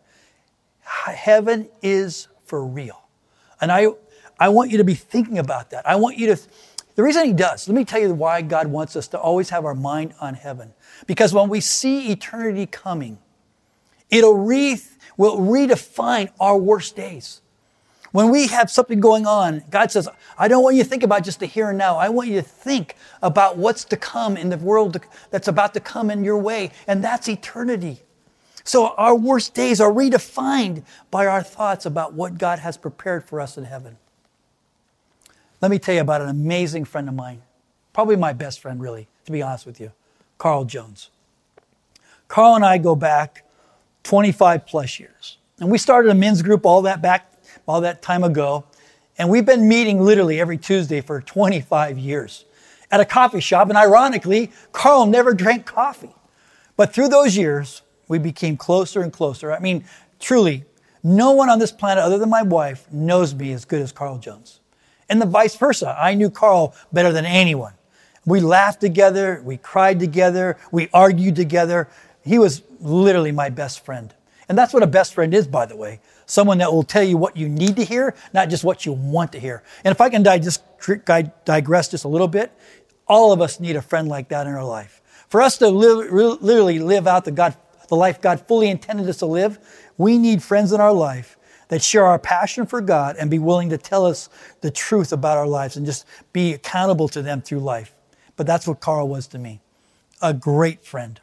heaven 0.91 1.69
is 1.83 2.29
for 2.45 2.65
real. 2.67 3.03
And 3.61 3.71
I, 3.71 3.89
I 4.39 4.49
want 4.49 4.71
you 4.71 4.79
to 4.79 4.85
be 4.85 4.95
thinking 4.95 5.39
about 5.39 5.71
that. 5.71 5.87
I 5.87 5.97
want 5.97 6.19
you 6.19 6.35
to, 6.35 6.41
the 6.95 7.03
reason 7.03 7.25
he 7.27 7.33
does, 7.33 7.69
let 7.69 7.75
me 7.75 7.85
tell 7.85 8.01
you 8.01 8.13
why 8.13 8.43
God 8.43 8.67
wants 8.67 8.97
us 8.97 9.09
to 9.09 9.19
always 9.19 9.51
have 9.51 9.65
our 9.65 9.75
mind 9.75 10.15
on 10.21 10.35
heaven. 10.35 10.73
Because 11.07 11.33
when 11.33 11.49
we 11.49 11.61
see 11.61 12.11
eternity 12.11 12.67
coming, 12.67 13.19
it'll 14.09 14.37
re, 14.37 14.79
will 15.17 15.39
redefine 15.39 16.31
our 16.41 16.57
worst 16.57 16.97
days. 16.97 17.41
When 18.13 18.31
we 18.31 18.49
have 18.49 18.71
something 18.71 18.99
going 18.99 19.25
on, 19.25 19.63
God 19.71 19.93
says, 19.93 20.09
I 20.37 20.49
don't 20.49 20.65
want 20.65 20.75
you 20.75 20.83
to 20.83 20.89
think 20.89 21.05
about 21.05 21.23
just 21.23 21.39
the 21.39 21.47
here 21.47 21.69
and 21.69 21.79
now. 21.79 21.97
I 21.97 22.09
want 22.09 22.29
you 22.29 22.35
to 22.37 22.43
think 22.43 22.97
about 23.23 23.57
what's 23.57 23.85
to 23.85 23.97
come 23.97 24.37
in 24.37 24.49
the 24.49 24.57
world 24.57 25.01
that's 25.31 25.47
about 25.47 25.75
to 25.75 25.81
come 25.81 26.11
in 26.11 26.25
your 26.25 26.39
way, 26.39 26.73
and 26.89 27.05
that's 27.05 27.29
eternity. 27.29 28.03
So 28.65 28.89
our 28.89 29.15
worst 29.15 29.55
days 29.55 29.81
are 29.81 29.91
redefined 29.91 30.85
by 31.11 31.27
our 31.27 31.43
thoughts 31.43 31.87
about 31.87 32.15
what 32.15 32.39
God 32.39 32.59
has 32.59 32.77
prepared 32.77 33.25
for 33.25 33.41
us 33.41 33.57
in 33.57 33.65
heaven. 33.65 33.97
Let 35.61 35.71
me 35.71 35.79
tell 35.79 35.95
you 35.95 36.01
about 36.01 36.23
an 36.23 36.29
amazing 36.29 36.85
friend 36.85 37.09
of 37.09 37.15
mine, 37.15 37.43
probably 37.93 38.17
my 38.17 38.33
best 38.33 38.61
friend, 38.61 38.81
really, 38.81 39.09
to 39.27 39.33
be 39.33 39.43
honest 39.43 39.67
with 39.67 39.81
you, 39.81 39.93
Carl 40.39 40.65
Jones. 40.65 41.11
Carl 42.29 42.55
and 42.55 42.65
I 42.65 42.79
go 42.79 42.95
back 42.95 43.45
25 44.05 44.67
plus 44.67 44.99
years. 44.99 45.39
And 45.59 45.71
we 45.71 45.77
started 45.77 46.11
a 46.11 46.15
men's 46.15 46.43
group 46.43 46.65
all 46.65 46.83
that 46.83 47.03
back, 47.03 47.31
all 47.69 47.83
that 47.83 48.01
time 48.01 48.25
ago. 48.25 48.65
And 49.19 49.29
we've 49.29 49.45
been 49.45 49.69
meeting 49.69 50.01
literally 50.01 50.41
every 50.41 50.57
Tuesday 50.57 51.03
for 51.03 51.21
25 51.21 51.99
years 51.99 52.47
at 52.91 53.01
a 53.01 53.05
coffee 53.05 53.41
shop. 53.41 53.69
And 53.69 53.77
ironically, 53.77 54.51
Carl 54.73 55.05
never 55.07 55.35
drank 55.35 55.67
coffee. 55.67 56.15
But 56.77 56.95
through 56.95 57.09
those 57.09 57.37
years, 57.37 57.83
we 58.11 58.19
became 58.19 58.57
closer 58.57 59.03
and 59.03 59.13
closer. 59.13 59.53
I 59.53 59.61
mean, 59.61 59.85
truly, 60.19 60.65
no 61.05 61.31
one 61.31 61.49
on 61.49 61.61
this 61.61 61.71
planet 61.71 62.03
other 62.03 62.19
than 62.19 62.29
my 62.29 62.43
wife 62.43 62.85
knows 62.93 63.33
me 63.37 63.53
as 63.53 63.65
good 63.65 63.81
as 63.81 63.93
Carl 63.93 64.19
Jones. 64.19 64.59
And 65.09 65.23
the 65.23 65.27
vice 65.27 65.55
versa. 65.55 65.97
I 65.97 66.15
knew 66.15 66.29
Carl 66.29 66.75
better 66.93 67.13
than 67.13 67.25
anyone. 67.25 67.73
We 68.27 68.41
laughed 68.41 68.81
together, 68.81 69.41
we 69.45 69.59
cried 69.59 70.01
together, 70.01 70.59
we 70.73 70.89
argued 70.93 71.37
together. 71.37 71.89
He 72.23 72.41
was 72.41 72.63
literally 72.81 73.31
my 73.31 73.49
best 73.49 73.85
friend. 73.85 74.13
And 74.49 74.59
that's 74.59 74.75
what 74.75 74.83
a 74.83 74.89
best 74.89 75.15
friend 75.15 75.33
is, 75.33 75.47
by 75.47 75.67
the 75.67 75.77
way. 75.77 76.01
Someone 76.27 76.59
that 76.59 76.73
will 76.73 76.83
tell 76.83 77.05
you 77.05 77.17
what 77.17 77.37
you 77.37 77.49
need 77.49 77.77
to 77.77 77.85
hear, 77.85 78.17
not 78.35 78.51
just 78.51 78.65
what 78.65 78.85
you 78.85 78.93
want 78.93 79.31
to 79.33 79.39
hear. 79.39 79.63
And 79.85 79.93
if 79.93 80.01
I 80.01 80.11
can 80.11 80.25
digress 80.25 81.89
just 81.89 82.05
a 82.05 82.09
little 82.09 82.29
bit, 82.29 82.53
all 83.07 83.33
of 83.33 83.41
us 83.41 83.61
need 83.61 83.77
a 83.77 83.83
friend 83.83 84.09
like 84.09 84.29
that 84.31 84.49
in 84.49 84.53
our 84.53 84.65
life. 84.65 85.01
For 85.29 85.41
us 85.41 85.59
to 85.59 85.69
literally 85.69 86.81
live 86.81 87.07
out 87.07 87.25
the 87.25 87.31
God 87.31 87.55
the 87.91 87.97
life 87.97 88.21
God 88.21 88.47
fully 88.47 88.71
intended 88.71 89.09
us 89.09 89.19
to 89.19 89.27
live, 89.27 89.59
we 89.99 90.17
need 90.17 90.43
friends 90.43 90.73
in 90.73 90.81
our 90.81 90.93
life 90.93 91.37
that 91.69 91.83
share 91.83 92.07
our 92.07 92.19
passion 92.19 92.67
for 92.67 92.81
God 92.81 93.17
and 93.19 93.31
be 93.31 93.39
willing 93.39 93.69
to 93.71 93.79
tell 93.79 94.07
us 94.07 94.29
the 94.61 94.71
truth 94.71 95.13
about 95.13 95.37
our 95.37 95.47
lives 95.47 95.77
and 95.77 95.85
just 95.85 96.07
be 96.33 96.55
accountable 96.55 97.09
to 97.09 97.21
them 97.21 97.43
through 97.43 97.61
life. 97.61 97.95
But 98.37 98.47
that's 98.47 98.67
what 98.67 98.81
Carl 98.81 99.09
was 99.09 99.27
to 99.29 99.39
me 99.39 99.61
a 100.23 100.33
great 100.33 100.85
friend. 100.85 101.21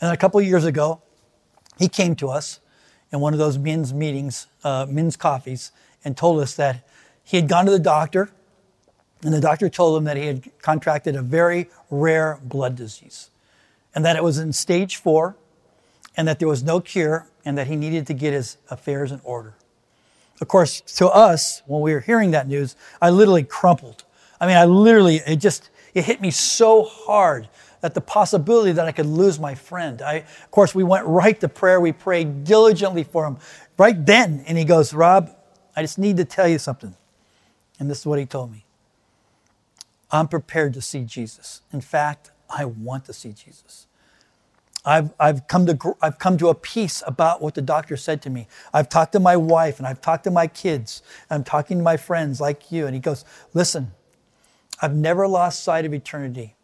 And 0.00 0.12
a 0.12 0.16
couple 0.16 0.40
years 0.40 0.64
ago, 0.64 1.02
he 1.78 1.88
came 1.88 2.16
to 2.16 2.28
us 2.28 2.60
in 3.12 3.20
one 3.20 3.32
of 3.32 3.38
those 3.38 3.58
men's 3.58 3.92
meetings, 3.92 4.46
uh, 4.64 4.86
men's 4.88 5.16
coffees, 5.16 5.72
and 6.04 6.16
told 6.16 6.40
us 6.40 6.54
that 6.56 6.86
he 7.22 7.36
had 7.36 7.48
gone 7.48 7.66
to 7.66 7.70
the 7.70 7.78
doctor, 7.78 8.30
and 9.22 9.32
the 9.32 9.40
doctor 9.40 9.68
told 9.68 9.96
him 9.96 10.04
that 10.04 10.16
he 10.16 10.26
had 10.26 10.50
contracted 10.60 11.16
a 11.16 11.22
very 11.22 11.68
rare 11.90 12.40
blood 12.42 12.76
disease, 12.76 13.30
and 13.94 14.04
that 14.04 14.16
it 14.16 14.24
was 14.24 14.38
in 14.38 14.52
stage 14.52 14.96
four, 14.96 15.36
and 16.16 16.28
that 16.28 16.38
there 16.38 16.48
was 16.48 16.62
no 16.62 16.80
cure 16.80 17.26
and 17.44 17.58
that 17.58 17.66
he 17.66 17.76
needed 17.76 18.06
to 18.06 18.14
get 18.14 18.32
his 18.32 18.56
affairs 18.70 19.12
in 19.12 19.20
order. 19.24 19.54
Of 20.40 20.48
course, 20.48 20.80
to 20.80 21.08
us, 21.08 21.62
when 21.66 21.80
we 21.80 21.92
were 21.92 22.00
hearing 22.00 22.32
that 22.32 22.48
news, 22.48 22.76
I 23.00 23.10
literally 23.10 23.44
crumpled. 23.44 24.04
I 24.40 24.46
mean, 24.46 24.56
I 24.56 24.64
literally, 24.64 25.16
it 25.26 25.36
just, 25.36 25.70
it 25.94 26.04
hit 26.04 26.20
me 26.20 26.30
so 26.30 26.82
hard 26.82 27.48
that 27.80 27.94
the 27.94 28.00
possibility 28.00 28.72
that 28.72 28.86
I 28.86 28.92
could 28.92 29.06
lose 29.06 29.38
my 29.38 29.54
friend. 29.54 30.00
I, 30.00 30.14
of 30.14 30.50
course, 30.50 30.74
we 30.74 30.82
went 30.82 31.06
right 31.06 31.38
to 31.40 31.48
prayer. 31.48 31.80
We 31.80 31.92
prayed 31.92 32.44
diligently 32.44 33.04
for 33.04 33.26
him 33.26 33.36
right 33.76 34.06
then. 34.06 34.42
And 34.46 34.56
he 34.56 34.64
goes, 34.64 34.94
Rob, 34.94 35.30
I 35.76 35.82
just 35.82 35.98
need 35.98 36.16
to 36.16 36.24
tell 36.24 36.48
you 36.48 36.58
something. 36.58 36.94
And 37.78 37.90
this 37.90 38.00
is 38.00 38.06
what 38.06 38.18
he 38.18 38.26
told 38.26 38.50
me 38.52 38.64
I'm 40.10 40.28
prepared 40.28 40.74
to 40.74 40.80
see 40.80 41.04
Jesus. 41.04 41.60
In 41.72 41.80
fact, 41.80 42.30
I 42.48 42.64
want 42.64 43.04
to 43.06 43.12
see 43.12 43.32
Jesus. 43.32 43.86
I've, 44.84 45.14
I've, 45.18 45.46
come 45.48 45.66
to, 45.66 45.96
I've 46.02 46.18
come 46.18 46.36
to 46.38 46.48
a 46.48 46.54
peace 46.54 47.02
about 47.06 47.40
what 47.40 47.54
the 47.54 47.62
doctor 47.62 47.96
said 47.96 48.20
to 48.22 48.30
me. 48.30 48.46
I've 48.72 48.88
talked 48.88 49.12
to 49.12 49.20
my 49.20 49.36
wife 49.36 49.78
and 49.78 49.86
I've 49.86 50.00
talked 50.00 50.24
to 50.24 50.30
my 50.30 50.46
kids. 50.46 51.02
I'm 51.30 51.42
talking 51.42 51.78
to 51.78 51.82
my 51.82 51.96
friends 51.96 52.40
like 52.40 52.70
you. 52.70 52.86
And 52.86 52.94
he 52.94 53.00
goes, 53.00 53.24
Listen, 53.54 53.92
I've 54.82 54.94
never 54.94 55.26
lost 55.26 55.62
sight 55.64 55.86
of 55.86 55.94
eternity. 55.94 56.54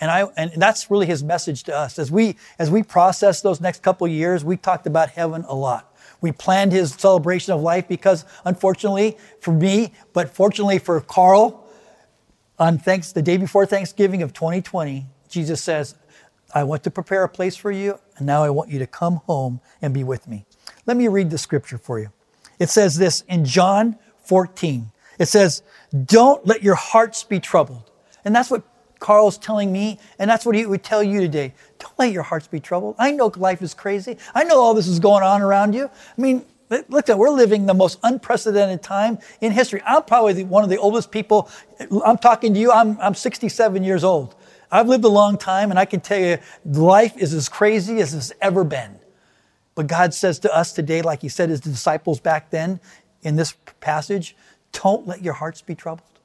And, 0.00 0.10
I, 0.10 0.24
and 0.36 0.60
that's 0.60 0.90
really 0.90 1.06
his 1.06 1.22
message 1.22 1.62
to 1.64 1.76
us. 1.76 1.98
As 2.00 2.10
we, 2.10 2.36
as 2.58 2.70
we 2.70 2.82
process 2.82 3.40
those 3.40 3.60
next 3.60 3.82
couple 3.82 4.08
years, 4.08 4.44
we 4.44 4.56
talked 4.56 4.86
about 4.88 5.10
heaven 5.10 5.44
a 5.46 5.54
lot. 5.54 5.94
We 6.20 6.32
planned 6.32 6.72
his 6.72 6.92
celebration 6.92 7.52
of 7.52 7.60
life 7.60 7.86
because, 7.86 8.24
unfortunately 8.44 9.16
for 9.40 9.52
me, 9.52 9.92
but 10.12 10.34
fortunately 10.34 10.80
for 10.80 11.00
Carl, 11.00 11.64
on 12.58 12.78
thanks, 12.78 13.12
the 13.12 13.22
day 13.22 13.36
before 13.36 13.66
Thanksgiving 13.66 14.22
of 14.22 14.32
2020, 14.32 15.06
Jesus 15.28 15.62
says, 15.62 15.94
I 16.52 16.64
want 16.64 16.84
to 16.84 16.90
prepare 16.90 17.24
a 17.24 17.28
place 17.28 17.56
for 17.56 17.70
you, 17.70 17.98
and 18.16 18.26
now 18.26 18.44
I 18.44 18.50
want 18.50 18.70
you 18.70 18.78
to 18.78 18.86
come 18.86 19.16
home 19.26 19.60
and 19.82 19.94
be 19.94 20.04
with 20.04 20.28
me. 20.28 20.46
Let 20.86 20.96
me 20.96 21.08
read 21.08 21.30
the 21.30 21.38
scripture 21.38 21.78
for 21.78 21.98
you. 21.98 22.10
It 22.58 22.68
says 22.70 22.96
this 22.96 23.22
in 23.22 23.44
John 23.44 23.96
14. 24.24 24.90
It 25.18 25.26
says, 25.26 25.62
Don't 26.04 26.46
let 26.46 26.62
your 26.62 26.74
hearts 26.74 27.24
be 27.24 27.40
troubled. 27.40 27.90
And 28.24 28.34
that's 28.34 28.50
what 28.50 28.62
Carl's 29.00 29.36
telling 29.36 29.70
me, 29.70 29.98
and 30.18 30.30
that's 30.30 30.46
what 30.46 30.54
he 30.54 30.64
would 30.64 30.82
tell 30.82 31.02
you 31.02 31.20
today. 31.20 31.52
Don't 31.78 31.98
let 31.98 32.12
your 32.12 32.22
hearts 32.22 32.46
be 32.46 32.60
troubled. 32.60 32.94
I 32.98 33.10
know 33.10 33.30
life 33.36 33.60
is 33.60 33.74
crazy. 33.74 34.16
I 34.34 34.44
know 34.44 34.60
all 34.60 34.74
this 34.74 34.86
is 34.86 34.98
going 34.98 35.22
on 35.22 35.42
around 35.42 35.74
you. 35.74 35.86
I 35.86 36.20
mean, 36.20 36.44
look 36.88 37.08
at 37.08 37.18
we're 37.18 37.30
living 37.30 37.66
the 37.66 37.74
most 37.74 37.98
unprecedented 38.02 38.82
time 38.82 39.18
in 39.40 39.52
history. 39.52 39.82
I'm 39.84 40.04
probably 40.04 40.42
one 40.44 40.64
of 40.64 40.70
the 40.70 40.78
oldest 40.78 41.10
people. 41.10 41.50
I'm 42.04 42.18
talking 42.18 42.54
to 42.54 42.60
you. 42.60 42.72
I'm, 42.72 42.98
I'm 43.00 43.14
67 43.14 43.84
years 43.84 44.04
old. 44.04 44.34
I've 44.74 44.88
lived 44.88 45.04
a 45.04 45.08
long 45.08 45.38
time, 45.38 45.70
and 45.70 45.78
I 45.78 45.84
can 45.84 46.00
tell 46.00 46.18
you, 46.18 46.38
life 46.64 47.16
is 47.16 47.32
as 47.32 47.48
crazy 47.48 48.00
as 48.00 48.12
it's 48.12 48.32
ever 48.40 48.64
been. 48.64 48.98
But 49.76 49.86
God 49.86 50.12
says 50.12 50.40
to 50.40 50.52
us 50.52 50.72
today, 50.72 51.00
like 51.00 51.22
He 51.22 51.28
said 51.28 51.46
to 51.46 51.52
His 51.52 51.60
disciples 51.60 52.18
back 52.18 52.50
then 52.50 52.80
in 53.22 53.36
this 53.36 53.54
passage, 53.78 54.34
don't 54.72 55.06
let 55.06 55.22
your 55.22 55.34
hearts 55.34 55.62
be 55.62 55.76
troubled. 55.76 56.18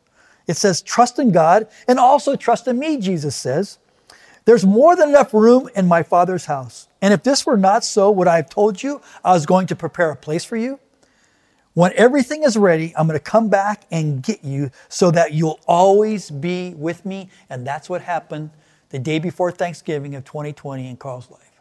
It 0.48 0.58
says, 0.58 0.82
trust 0.82 1.20
in 1.20 1.32
God 1.32 1.68
and 1.88 2.00
also 2.00 2.36
trust 2.36 2.68
in 2.68 2.79
me, 2.79 2.98
Jesus 2.98 3.36
says. 3.36 3.77
There's 4.46 4.65
more 4.65 4.96
than 4.96 5.10
enough 5.10 5.32
room 5.32 5.70
in 5.75 5.88
my 5.88 6.01
Father's 6.01 6.46
house. 6.46 6.88
And 7.03 7.13
if 7.13 7.22
this 7.22 7.46
were 7.46 7.58
not 7.58 7.84
so, 7.84 8.10
would 8.10 8.27
I 8.27 8.38
have 8.38 8.50
told 8.50 8.82
you 8.82 9.00
I 9.24 9.34
was 9.34 9.46
going 9.46 9.68
to 9.68 9.75
prepare 9.75 10.10
a 10.10 10.15
place 10.15 10.44
for 10.44 10.58
you? 10.58 10.79
When 11.79 11.93
everything 11.95 12.43
is 12.43 12.57
ready, 12.57 12.93
I'm 12.98 13.07
going 13.07 13.17
to 13.17 13.24
come 13.24 13.48
back 13.48 13.86
and 13.89 14.21
get 14.21 14.43
you 14.43 14.69
so 14.89 15.12
that 15.12 15.31
you'll 15.31 15.62
always 15.65 16.29
be 16.29 16.74
with 16.74 17.05
me. 17.05 17.29
And 17.50 17.65
that's 17.65 17.89
what 17.89 18.01
happened 18.01 18.50
the 18.89 19.00
day 19.00 19.17
before 19.17 19.50
Thanksgiving 19.50 20.13
of 20.15 20.25
2020 20.25 20.89
in 20.89 20.98
Carl's 20.98 21.31
life. 21.31 21.53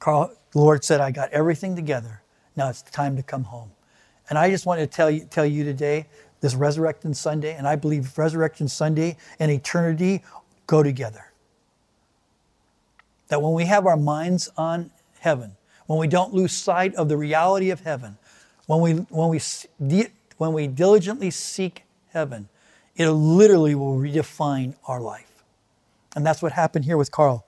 Carl, 0.00 0.32
the 0.50 0.58
Lord 0.58 0.82
said, 0.82 1.00
I 1.00 1.12
got 1.12 1.30
everything 1.30 1.76
together. 1.76 2.22
Now 2.56 2.68
it's 2.68 2.82
time 2.82 3.14
to 3.14 3.22
come 3.22 3.44
home. 3.44 3.70
And 4.28 4.36
I 4.36 4.50
just 4.50 4.66
want 4.66 4.80
to 4.80 4.88
tell 4.88 5.12
you, 5.12 5.26
tell 5.26 5.46
you 5.46 5.62
today 5.62 6.06
this 6.40 6.56
Resurrection 6.56 7.14
Sunday, 7.14 7.54
and 7.54 7.68
I 7.68 7.76
believe 7.76 8.18
Resurrection 8.18 8.66
Sunday 8.66 9.16
and 9.38 9.48
eternity 9.48 10.24
go 10.66 10.82
together. 10.82 11.26
That 13.28 13.40
when 13.40 13.52
we 13.52 13.66
have 13.66 13.86
our 13.86 13.96
minds 13.96 14.50
on 14.56 14.90
heaven, 15.20 15.52
when 15.86 16.00
we 16.00 16.08
don't 16.08 16.34
lose 16.34 16.50
sight 16.50 16.96
of 16.96 17.08
the 17.08 17.16
reality 17.16 17.70
of 17.70 17.82
heaven, 17.82 18.18
when 18.66 18.80
we, 18.80 18.92
when 18.92 19.28
we, 19.30 19.40
when 20.36 20.52
we 20.52 20.66
diligently 20.66 21.30
seek 21.30 21.84
heaven, 22.12 22.48
it 22.96 23.08
literally 23.10 23.74
will 23.74 23.96
redefine 23.98 24.74
our 24.86 25.00
life. 25.00 25.44
And 26.14 26.26
that's 26.26 26.42
what 26.42 26.52
happened 26.52 26.84
here 26.84 26.96
with 26.96 27.10
Carl. 27.10 27.44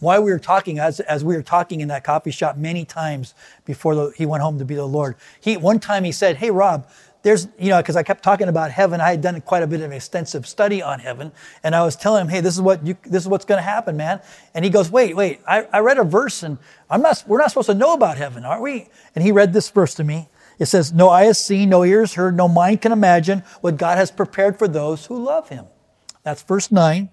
Why 0.00 0.18
we 0.18 0.30
were 0.32 0.38
talking, 0.38 0.78
as, 0.78 0.98
as 1.00 1.22
we 1.22 1.36
were 1.36 1.42
talking 1.42 1.80
in 1.80 1.88
that 1.88 2.04
coffee 2.04 2.30
shop 2.30 2.56
many 2.56 2.86
times 2.86 3.34
before 3.66 3.94
the, 3.94 4.12
he 4.16 4.24
went 4.24 4.42
home 4.42 4.58
to 4.58 4.64
be 4.64 4.74
the 4.74 4.86
Lord, 4.86 5.16
he, 5.40 5.58
one 5.58 5.78
time 5.78 6.04
he 6.04 6.12
said, 6.12 6.36
Hey, 6.36 6.50
Rob, 6.50 6.88
there's, 7.22 7.48
you 7.58 7.68
know, 7.68 7.78
because 7.78 7.96
I 7.96 8.02
kept 8.02 8.22
talking 8.22 8.48
about 8.48 8.70
heaven. 8.70 9.00
I 9.00 9.10
had 9.10 9.20
done 9.20 9.40
quite 9.42 9.62
a 9.62 9.66
bit 9.66 9.80
of 9.80 9.86
an 9.86 9.92
extensive 9.92 10.46
study 10.46 10.80
on 10.80 11.00
heaven. 11.00 11.32
And 11.62 11.74
I 11.74 11.84
was 11.84 11.96
telling 11.96 12.22
him, 12.22 12.28
hey, 12.28 12.40
this 12.40 12.54
is 12.54 12.62
what 12.62 12.86
you, 12.86 12.96
this 13.04 13.22
is 13.22 13.28
what's 13.28 13.44
going 13.44 13.58
to 13.58 13.62
happen, 13.62 13.96
man. 13.96 14.20
And 14.54 14.64
he 14.64 14.70
goes, 14.70 14.90
wait, 14.90 15.14
wait, 15.14 15.40
I, 15.46 15.66
I 15.72 15.80
read 15.80 15.98
a 15.98 16.04
verse 16.04 16.42
and 16.42 16.58
I'm 16.88 17.02
not, 17.02 17.22
we're 17.26 17.38
not 17.38 17.50
supposed 17.50 17.68
to 17.68 17.74
know 17.74 17.92
about 17.92 18.16
heaven, 18.16 18.44
are 18.44 18.60
we? 18.60 18.88
And 19.14 19.22
he 19.22 19.32
read 19.32 19.52
this 19.52 19.68
verse 19.68 19.94
to 19.96 20.04
me. 20.04 20.28
It 20.58 20.66
says, 20.66 20.92
no 20.92 21.08
eye 21.08 21.24
has 21.24 21.42
seen, 21.42 21.70
no 21.70 21.84
ears 21.84 22.14
heard, 22.14 22.36
no 22.36 22.48
mind 22.48 22.82
can 22.82 22.92
imagine 22.92 23.42
what 23.60 23.76
God 23.76 23.98
has 23.98 24.10
prepared 24.10 24.58
for 24.58 24.68
those 24.68 25.06
who 25.06 25.22
love 25.22 25.48
him. 25.48 25.66
That's 26.22 26.42
verse 26.42 26.70
9 26.70 27.08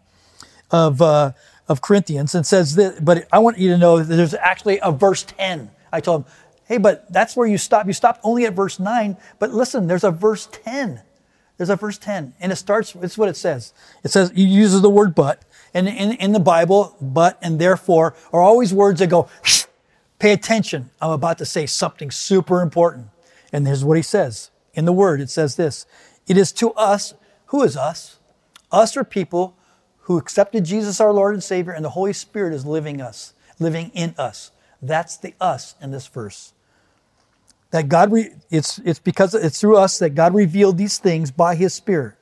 of, 0.72 1.02
uh, 1.02 1.32
of 1.68 1.82
Corinthians 1.82 2.36
and 2.36 2.46
says 2.46 2.76
that, 2.76 3.04
but 3.04 3.28
I 3.32 3.40
want 3.40 3.58
you 3.58 3.70
to 3.72 3.78
know 3.78 4.00
that 4.00 4.16
there's 4.16 4.34
actually 4.34 4.80
a 4.82 4.92
verse 4.92 5.24
10. 5.24 5.72
I 5.92 6.02
told 6.02 6.24
him, 6.24 6.32
Hey, 6.68 6.78
but 6.78 7.12
that's 7.12 7.36
where 7.36 7.48
you 7.48 7.58
stop. 7.58 7.88
You 7.88 7.94
stop 7.94 8.20
only 8.24 8.46
at 8.46 8.54
verse 8.54 8.78
9. 8.78 9.16
But 9.40 9.52
listen, 9.52 9.88
there's 9.88 10.04
a 10.04 10.12
verse 10.12 10.48
10. 10.52 11.02
There's 11.56 11.70
a 11.70 11.78
verse 11.78 11.98
10. 11.98 12.34
And 12.42 12.52
it 12.52 12.58
starts, 12.58 12.94
it's 12.96 13.18
what 13.18 13.30
it 13.30 13.38
says. 13.38 13.74
It 14.04 14.12
says, 14.12 14.32
it 14.32 14.38
uses 14.38 14.82
the 14.82 14.90
word 14.90 15.16
but. 15.16 15.42
And 15.74 15.88
in, 15.88 16.14
in 16.14 16.34
the 16.34 16.40
Bible, 16.42 16.96
but 17.00 17.40
and 17.42 17.58
therefore 17.58 18.16
are 18.34 18.42
always 18.42 18.74
words 18.74 19.00
that 19.00 19.08
go, 19.08 19.30
pay 20.20 20.34
attention. 20.34 20.90
I'm 21.02 21.12
about 21.12 21.38
to 21.38 21.46
say 21.46 21.66
something 21.66 22.12
super 22.12 22.62
important. 22.62 23.08
And 23.54 23.66
here's 23.66 23.86
what 23.86 23.98
he 23.98 24.04
says. 24.04 24.52
In 24.74 24.84
the 24.84 24.94
word, 24.94 25.22
it 25.22 25.30
says 25.30 25.56
this. 25.56 25.86
It 26.28 26.38
is 26.38 26.52
to 26.54 26.72
us, 26.74 27.14
who 27.48 27.64
is 27.64 27.78
us? 27.78 28.20
Us 28.74 28.98
are 28.98 29.06
people 29.06 29.56
who 30.02 30.18
accepted 30.18 30.66
Jesus 30.66 31.00
our 31.00 31.14
Lord 31.14 31.34
and 31.34 31.44
Savior, 31.44 31.72
and 31.72 31.84
the 31.84 31.92
Holy 31.92 32.14
Spirit 32.14 32.54
is 32.54 32.66
living 32.66 33.02
us, 33.02 33.34
living 33.58 33.92
in 33.94 34.14
us. 34.18 34.52
That's 34.82 35.18
the 35.18 35.34
us 35.40 35.76
in 35.82 35.92
this 35.92 36.08
verse 36.08 36.54
that 37.72 37.90
God, 37.90 38.12
re- 38.12 38.32
it's, 38.50 38.80
it's 38.80 39.00
because 39.00 39.34
it's 39.34 39.60
through 39.60 39.78
us 39.78 40.00
that 40.00 40.12
God 40.12 40.34
revealed 40.34 40.78
these 40.78 40.98
things 40.98 41.32
by 41.32 41.56
His 41.56 41.74
Spirit. 41.74 42.16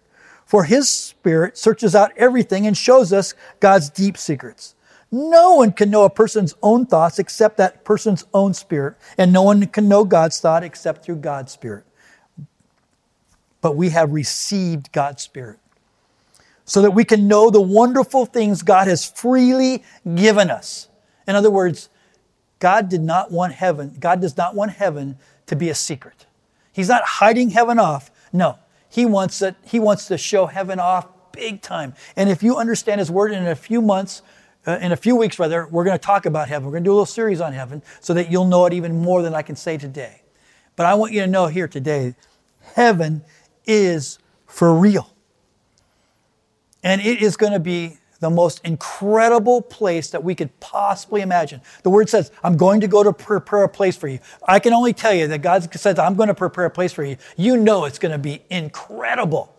For 0.46 0.64
His 0.64 0.90
Spirit 0.90 1.58
searches 1.58 1.96
out 1.96 2.12
everything 2.18 2.68
and 2.68 2.75
shows 2.75 3.14
us 3.14 3.34
God's 3.60 3.90
deep 3.90 4.18
secrets. 4.18 4.75
No 5.12 5.56
one 5.56 5.72
can 5.72 5.90
know 5.90 6.04
a 6.04 6.10
person's 6.10 6.56
own 6.62 6.86
thoughts 6.86 7.20
except 7.20 7.58
that 7.58 7.86
person's 7.86 8.25
own 8.34 8.54
spirit, 8.54 8.96
and 9.18 9.32
no 9.32 9.44
one 9.44 9.66
can 9.68 9.88
know 9.88 10.04
God's 10.04 10.40
thought 10.40 10.64
except 10.64 11.06
through 11.06 11.18
God's 11.18 11.52
Spirit. 11.52 11.86
But 13.62 13.75
we 13.75 13.92
have 13.92 14.12
received 14.12 14.92
God's 14.92 15.24
Spirit 15.24 15.60
so 16.66 16.82
that 16.82 16.92
we 16.92 17.06
can 17.06 17.28
know 17.28 17.50
the 17.50 17.62
wonderful 17.62 18.25
things 18.25 18.64
God 18.64 18.88
has 18.88 19.06
freely 19.06 19.84
given 20.16 20.50
us. 20.50 20.90
In 21.28 21.36
other 21.36 21.52
words, 21.52 21.90
God 22.60 22.90
did 22.90 23.02
not 23.02 23.32
want 23.32 23.54
heaven, 23.54 23.96
God 24.00 24.22
does 24.22 24.36
not 24.36 24.56
want 24.56 24.72
heaven 24.72 25.18
to 25.48 25.56
be 25.56 25.70
a 25.70 25.75
secret. 25.75 26.25
He's 26.72 26.90
not 26.90 27.04
hiding 27.04 27.52
heaven 27.52 27.80
off. 27.80 28.12
No, 28.34 28.60
he 28.90 29.06
wants 29.06 29.42
it. 29.42 29.56
He 29.64 29.80
wants 29.80 30.08
to 30.08 30.18
show 30.18 30.46
heaven 30.46 30.80
off 30.80 31.08
big 31.32 31.62
time. 31.62 31.94
And 32.16 32.30
if 32.30 32.44
you 32.44 32.58
understand 32.58 33.00
his 33.00 33.12
word 33.12 33.32
in 33.32 33.46
a 33.46 33.56
few 33.56 33.82
months, 33.82 34.22
uh, 34.68 34.80
in 34.82 34.92
a 34.92 34.98
few 34.98 35.16
weeks 35.16 35.38
rather, 35.38 35.68
we're 35.68 35.84
going 35.84 35.98
to 35.98 36.04
talk 36.04 36.25
about 36.25 36.48
heaven. 36.48 36.66
We're 36.66 36.72
going 36.72 36.84
to 36.84 36.88
do 36.88 36.92
a 36.92 36.94
little 36.94 37.06
series 37.06 37.42
on 37.42 37.54
heaven 37.54 37.84
so 38.00 38.14
that 38.14 38.32
you'll 38.32 38.48
know 38.48 38.66
it 38.66 38.74
even 38.74 39.02
more 39.02 39.22
than 39.22 39.36
I 39.36 39.42
can 39.42 39.56
say 39.56 39.78
today. 39.78 40.22
But 40.75 40.86
I 40.86 40.96
want 40.96 41.14
you 41.14 41.22
to 41.22 41.28
know 41.28 41.48
here 41.48 41.68
today, 41.68 42.16
heaven 42.74 43.24
is 43.66 44.20
for 44.48 44.74
real. 44.74 45.12
And 46.84 47.02
it 47.02 47.22
is 47.22 47.38
going 47.38 47.54
to 47.54 47.60
be 47.60 47.98
the 48.19 48.29
most 48.29 48.62
incredible 48.63 49.62
place 49.62 50.10
that 50.10 50.24
we 50.24 50.36
could 50.36 50.57
possibly 50.60 51.22
imagine. 51.22 51.62
The 51.84 51.89
word 51.89 52.10
says, 52.10 52.31
I'm 52.43 52.57
going 52.57 52.81
to 52.81 52.88
go 52.88 53.03
to 53.03 53.13
prepare 53.13 53.63
a 53.63 53.69
place 53.69 53.95
for 53.95 54.07
you. 54.07 54.19
I 54.48 54.60
can 54.60 54.74
only 54.74 54.93
tell 54.93 55.13
you 55.13 55.27
that 55.27 55.41
God 55.41 55.74
says, 55.74 56.00
I'm 56.00 56.15
going 56.15 56.27
to 56.27 56.36
prepare 56.36 56.65
a 56.65 56.69
place 56.69 56.93
for 56.93 57.03
you. 57.03 57.17
You 57.38 57.57
know 57.57 57.86
it's 57.86 58.00
going 58.00 58.12
to 58.12 58.17
be 58.17 58.43
incredible. 58.50 59.55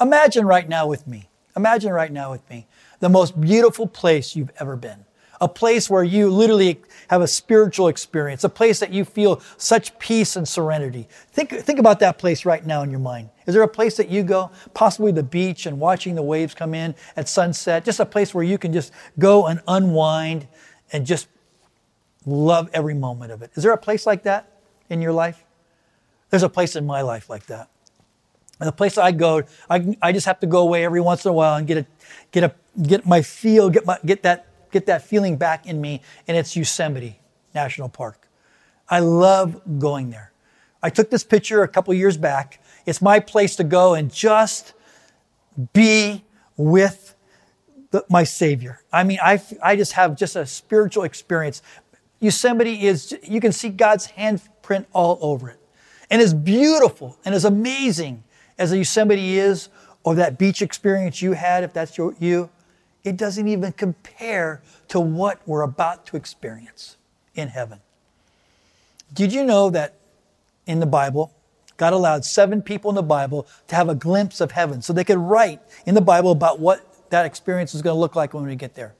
Imagine 0.00 0.46
right 0.46 0.68
now 0.68 0.86
with 0.86 1.06
me. 1.06 1.28
Imagine 1.56 1.92
right 1.92 2.12
now 2.12 2.30
with 2.30 2.48
me 2.50 2.66
the 3.00 3.08
most 3.08 3.40
beautiful 3.40 3.86
place 3.86 4.34
you've 4.34 4.50
ever 4.58 4.76
been 4.76 5.04
a 5.40 5.48
place 5.48 5.90
where 5.90 6.04
you 6.04 6.30
literally 6.30 6.80
have 7.08 7.20
a 7.20 7.28
spiritual 7.28 7.88
experience, 7.88 8.44
a 8.44 8.48
place 8.48 8.80
that 8.80 8.92
you 8.92 9.04
feel 9.04 9.40
such 9.56 9.98
peace 9.98 10.36
and 10.36 10.48
serenity. 10.48 11.08
Think, 11.32 11.50
think 11.50 11.78
about 11.78 12.00
that 12.00 12.18
place 12.18 12.44
right 12.44 12.64
now 12.64 12.82
in 12.82 12.90
your 12.90 13.00
mind. 13.00 13.30
Is 13.46 13.54
there 13.54 13.62
a 13.62 13.68
place 13.68 13.96
that 13.96 14.08
you 14.08 14.22
go, 14.22 14.50
possibly 14.72 15.12
the 15.12 15.22
beach 15.22 15.66
and 15.66 15.78
watching 15.78 16.14
the 16.14 16.22
waves 16.22 16.54
come 16.54 16.74
in 16.74 16.94
at 17.16 17.28
sunset, 17.28 17.84
just 17.84 18.00
a 18.00 18.06
place 18.06 18.34
where 18.34 18.44
you 18.44 18.58
can 18.58 18.72
just 18.72 18.92
go 19.18 19.46
and 19.46 19.60
unwind 19.68 20.46
and 20.92 21.04
just 21.04 21.28
love 22.26 22.70
every 22.72 22.94
moment 22.94 23.32
of 23.32 23.42
it? 23.42 23.50
Is 23.54 23.62
there 23.62 23.72
a 23.72 23.78
place 23.78 24.06
like 24.06 24.22
that 24.22 24.60
in 24.88 25.02
your 25.02 25.12
life? 25.12 25.44
There's 26.30 26.42
a 26.42 26.48
place 26.48 26.74
in 26.74 26.86
my 26.86 27.02
life 27.02 27.28
like 27.28 27.46
that. 27.46 27.68
And 28.60 28.68
the 28.68 28.72
place 28.72 28.96
I 28.96 29.12
go, 29.12 29.42
I, 29.68 29.96
I 30.00 30.12
just 30.12 30.26
have 30.26 30.40
to 30.40 30.46
go 30.46 30.60
away 30.60 30.84
every 30.84 31.00
once 31.00 31.24
in 31.24 31.30
a 31.30 31.34
while 31.34 31.56
and 31.56 31.66
get 31.66 31.78
a, 31.78 31.86
get 32.30 32.44
a, 32.44 32.54
get 32.82 33.04
my 33.04 33.20
feel, 33.20 33.68
get 33.68 33.84
my, 33.84 33.98
get 34.06 34.22
that 34.22 34.46
get 34.74 34.86
that 34.86 35.02
feeling 35.02 35.36
back 35.38 35.66
in 35.66 35.80
me, 35.80 36.02
and 36.28 36.36
it's 36.36 36.54
Yosemite 36.54 37.20
National 37.54 37.88
Park. 37.88 38.28
I 38.90 38.98
love 38.98 39.78
going 39.78 40.10
there. 40.10 40.32
I 40.82 40.90
took 40.90 41.08
this 41.08 41.24
picture 41.24 41.62
a 41.62 41.68
couple 41.68 41.94
years 41.94 42.18
back. 42.18 42.60
It's 42.84 43.00
my 43.00 43.20
place 43.20 43.56
to 43.56 43.64
go 43.64 43.94
and 43.94 44.12
just 44.12 44.74
be 45.72 46.24
with 46.56 47.14
the, 47.90 48.04
my 48.10 48.24
Savior. 48.24 48.82
I 48.92 49.04
mean, 49.04 49.18
I, 49.22 49.40
I 49.62 49.76
just 49.76 49.92
have 49.92 50.16
just 50.16 50.36
a 50.36 50.44
spiritual 50.44 51.04
experience. 51.04 51.62
Yosemite 52.20 52.86
is, 52.86 53.16
you 53.22 53.40
can 53.40 53.52
see 53.52 53.70
God's 53.70 54.08
handprint 54.08 54.86
all 54.92 55.18
over 55.22 55.48
it. 55.48 55.60
And 56.10 56.20
as 56.20 56.34
beautiful 56.34 57.16
and 57.24 57.34
as 57.34 57.44
amazing 57.44 58.24
as 58.58 58.74
Yosemite 58.74 59.38
is, 59.38 59.68
or 60.02 60.14
that 60.16 60.36
beach 60.36 60.60
experience 60.60 61.22
you 61.22 61.32
had, 61.32 61.64
if 61.64 61.72
that's 61.72 61.96
your, 61.96 62.14
you, 62.18 62.50
it 63.04 63.16
doesn't 63.16 63.46
even 63.46 63.72
compare 63.72 64.62
to 64.88 64.98
what 64.98 65.40
we're 65.46 65.62
about 65.62 66.06
to 66.06 66.16
experience 66.16 66.96
in 67.34 67.48
heaven. 67.48 67.80
Did 69.12 69.32
you 69.32 69.44
know 69.44 69.70
that 69.70 69.94
in 70.66 70.80
the 70.80 70.86
Bible, 70.86 71.32
God 71.76 71.92
allowed 71.92 72.24
seven 72.24 72.62
people 72.62 72.90
in 72.90 72.94
the 72.94 73.02
Bible 73.02 73.46
to 73.68 73.76
have 73.76 73.88
a 73.88 73.94
glimpse 73.94 74.40
of 74.40 74.52
heaven 74.52 74.80
so 74.82 74.92
they 74.92 75.04
could 75.04 75.18
write 75.18 75.60
in 75.86 75.94
the 75.94 76.00
Bible 76.00 76.32
about 76.32 76.58
what 76.58 76.84
that 77.10 77.26
experience 77.26 77.74
is 77.74 77.82
going 77.82 77.94
to 77.94 78.00
look 78.00 78.16
like 78.16 78.32
when 78.34 78.46
we 78.46 78.56
get 78.56 78.74
there? 78.74 78.94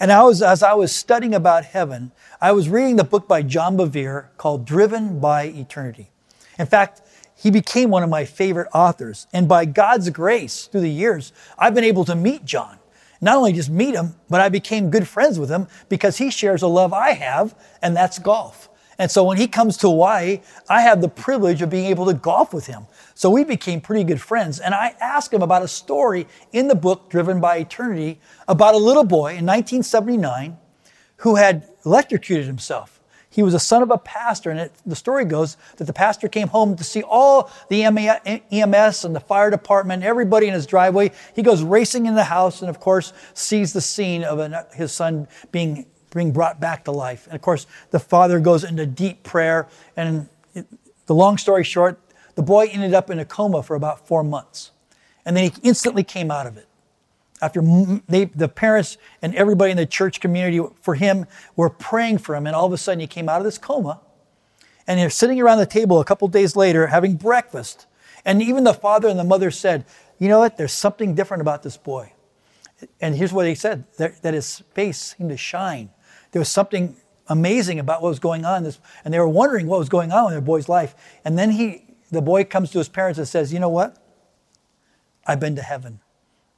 And 0.00 0.10
I 0.10 0.22
was, 0.22 0.42
as 0.42 0.62
I 0.62 0.74
was 0.74 0.92
studying 0.94 1.34
about 1.34 1.64
heaven, 1.64 2.12
I 2.40 2.52
was 2.52 2.68
reading 2.68 2.96
the 2.96 3.04
book 3.04 3.28
by 3.28 3.42
John 3.42 3.76
Bevere 3.76 4.26
called 4.36 4.64
Driven 4.64 5.20
by 5.20 5.44
Eternity. 5.44 6.10
In 6.58 6.66
fact, 6.66 7.00
he 7.36 7.50
became 7.50 7.90
one 7.90 8.02
of 8.02 8.10
my 8.10 8.24
favorite 8.24 8.68
authors. 8.74 9.26
And 9.32 9.48
by 9.48 9.64
God's 9.64 10.10
grace, 10.10 10.66
through 10.66 10.82
the 10.82 10.90
years, 10.90 11.32
I've 11.58 11.74
been 11.74 11.84
able 11.84 12.04
to 12.06 12.14
meet 12.14 12.44
John. 12.44 12.78
Not 13.20 13.36
only 13.36 13.52
just 13.52 13.70
meet 13.70 13.94
him, 13.94 14.14
but 14.28 14.40
I 14.40 14.48
became 14.48 14.90
good 14.90 15.08
friends 15.08 15.38
with 15.38 15.50
him 15.50 15.68
because 15.88 16.18
he 16.18 16.30
shares 16.30 16.62
a 16.62 16.66
love 16.66 16.92
I 16.92 17.12
have, 17.12 17.54
and 17.82 17.96
that's 17.96 18.18
golf. 18.18 18.68
And 18.98 19.10
so 19.10 19.24
when 19.24 19.38
he 19.38 19.48
comes 19.48 19.76
to 19.78 19.88
Hawaii, 19.88 20.40
I 20.68 20.82
have 20.82 21.00
the 21.00 21.08
privilege 21.08 21.62
of 21.62 21.70
being 21.70 21.86
able 21.86 22.06
to 22.06 22.14
golf 22.14 22.54
with 22.54 22.66
him. 22.66 22.86
So 23.14 23.30
we 23.30 23.44
became 23.44 23.80
pretty 23.80 24.04
good 24.04 24.20
friends. 24.20 24.60
And 24.60 24.74
I 24.74 24.94
asked 25.00 25.32
him 25.32 25.42
about 25.42 25.62
a 25.62 25.68
story 25.68 26.28
in 26.52 26.68
the 26.68 26.74
book, 26.74 27.10
Driven 27.10 27.40
by 27.40 27.56
Eternity, 27.56 28.20
about 28.46 28.74
a 28.74 28.78
little 28.78 29.04
boy 29.04 29.36
in 29.36 29.46
1979 29.46 30.58
who 31.18 31.36
had 31.36 31.68
electrocuted 31.84 32.46
himself. 32.46 32.93
He 33.34 33.42
was 33.42 33.52
a 33.52 33.58
son 33.58 33.82
of 33.82 33.90
a 33.90 33.98
pastor, 33.98 34.52
and 34.52 34.60
it, 34.60 34.72
the 34.86 34.94
story 34.94 35.24
goes 35.24 35.56
that 35.78 35.88
the 35.88 35.92
pastor 35.92 36.28
came 36.28 36.46
home 36.46 36.76
to 36.76 36.84
see 36.84 37.02
all 37.02 37.50
the 37.68 37.82
EMS 37.82 39.04
and 39.04 39.16
the 39.16 39.18
fire 39.18 39.50
department, 39.50 40.04
everybody 40.04 40.46
in 40.46 40.54
his 40.54 40.66
driveway. 40.66 41.10
He 41.34 41.42
goes 41.42 41.60
racing 41.60 42.06
in 42.06 42.14
the 42.14 42.22
house, 42.22 42.60
and 42.60 42.70
of 42.70 42.78
course, 42.78 43.12
sees 43.34 43.72
the 43.72 43.80
scene 43.80 44.22
of 44.22 44.38
an, 44.38 44.54
his 44.74 44.92
son 44.92 45.26
being 45.50 45.86
being 46.14 46.30
brought 46.30 46.60
back 46.60 46.84
to 46.84 46.92
life. 46.92 47.26
And 47.26 47.34
of 47.34 47.42
course, 47.42 47.66
the 47.90 47.98
father 47.98 48.38
goes 48.38 48.62
into 48.62 48.86
deep 48.86 49.24
prayer. 49.24 49.66
And 49.96 50.28
it, 50.54 50.66
the 51.06 51.14
long 51.16 51.36
story 51.36 51.64
short, 51.64 51.98
the 52.36 52.42
boy 52.42 52.68
ended 52.70 52.94
up 52.94 53.10
in 53.10 53.18
a 53.18 53.24
coma 53.24 53.64
for 53.64 53.74
about 53.74 54.06
four 54.06 54.22
months. 54.22 54.70
And 55.24 55.36
then 55.36 55.50
he 55.50 55.52
instantly 55.64 56.04
came 56.04 56.30
out 56.30 56.46
of 56.46 56.56
it. 56.56 56.68
After 57.44 57.60
they, 58.08 58.24
the 58.24 58.48
parents 58.48 58.96
and 59.20 59.34
everybody 59.34 59.70
in 59.70 59.76
the 59.76 59.84
church 59.84 60.18
community 60.18 60.66
for 60.80 60.94
him 60.94 61.26
were 61.56 61.68
praying 61.68 62.18
for 62.18 62.34
him, 62.34 62.46
and 62.46 62.56
all 62.56 62.64
of 62.64 62.72
a 62.72 62.78
sudden 62.78 63.00
he 63.00 63.06
came 63.06 63.28
out 63.28 63.38
of 63.38 63.44
this 63.44 63.58
coma. 63.58 64.00
And 64.86 64.98
they're 64.98 65.10
sitting 65.10 65.38
around 65.38 65.58
the 65.58 65.66
table 65.66 66.00
a 66.00 66.06
couple 66.06 66.26
days 66.28 66.56
later 66.56 66.86
having 66.86 67.16
breakfast. 67.16 67.86
And 68.24 68.40
even 68.40 68.64
the 68.64 68.72
father 68.72 69.08
and 69.08 69.18
the 69.18 69.24
mother 69.24 69.50
said, 69.50 69.84
You 70.18 70.28
know 70.28 70.38
what? 70.38 70.56
There's 70.56 70.72
something 70.72 71.14
different 71.14 71.42
about 71.42 71.62
this 71.62 71.76
boy. 71.76 72.14
And 72.98 73.14
here's 73.14 73.32
what 73.32 73.46
he 73.46 73.54
said 73.54 73.84
that 73.98 74.32
his 74.32 74.60
face 74.72 75.14
seemed 75.16 75.30
to 75.30 75.36
shine 75.36 75.90
there 76.32 76.40
was 76.40 76.48
something 76.48 76.96
amazing 77.28 77.78
about 77.78 78.02
what 78.02 78.08
was 78.08 78.18
going 78.18 78.44
on. 78.44 78.64
This, 78.64 78.80
And 79.04 79.12
they 79.12 79.20
were 79.20 79.28
wondering 79.28 79.66
what 79.66 79.78
was 79.78 79.88
going 79.90 80.12
on 80.12 80.26
in 80.26 80.32
their 80.32 80.40
boy's 80.40 80.68
life. 80.68 80.94
And 81.24 81.38
then 81.38 81.50
he, 81.50 81.84
the 82.10 82.20
boy 82.20 82.42
comes 82.42 82.70
to 82.72 82.78
his 82.78 82.88
parents 82.88 83.18
and 83.18 83.28
says, 83.28 83.52
You 83.52 83.60
know 83.60 83.68
what? 83.68 83.98
I've 85.26 85.40
been 85.40 85.56
to 85.56 85.62
heaven 85.62 86.00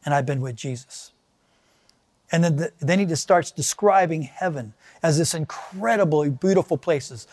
and 0.06 0.14
I've 0.14 0.24
been 0.24 0.40
with 0.40 0.56
Jesus. 0.56 1.12
And 2.32 2.42
then, 2.42 2.56
the, 2.56 2.72
then 2.78 2.98
he 2.98 3.04
just 3.04 3.22
starts 3.22 3.50
describing 3.50 4.22
heaven 4.22 4.72
as 5.02 5.18
this 5.18 5.34
incredibly 5.34 6.30
beautiful 6.30 6.78
places, 6.78 7.26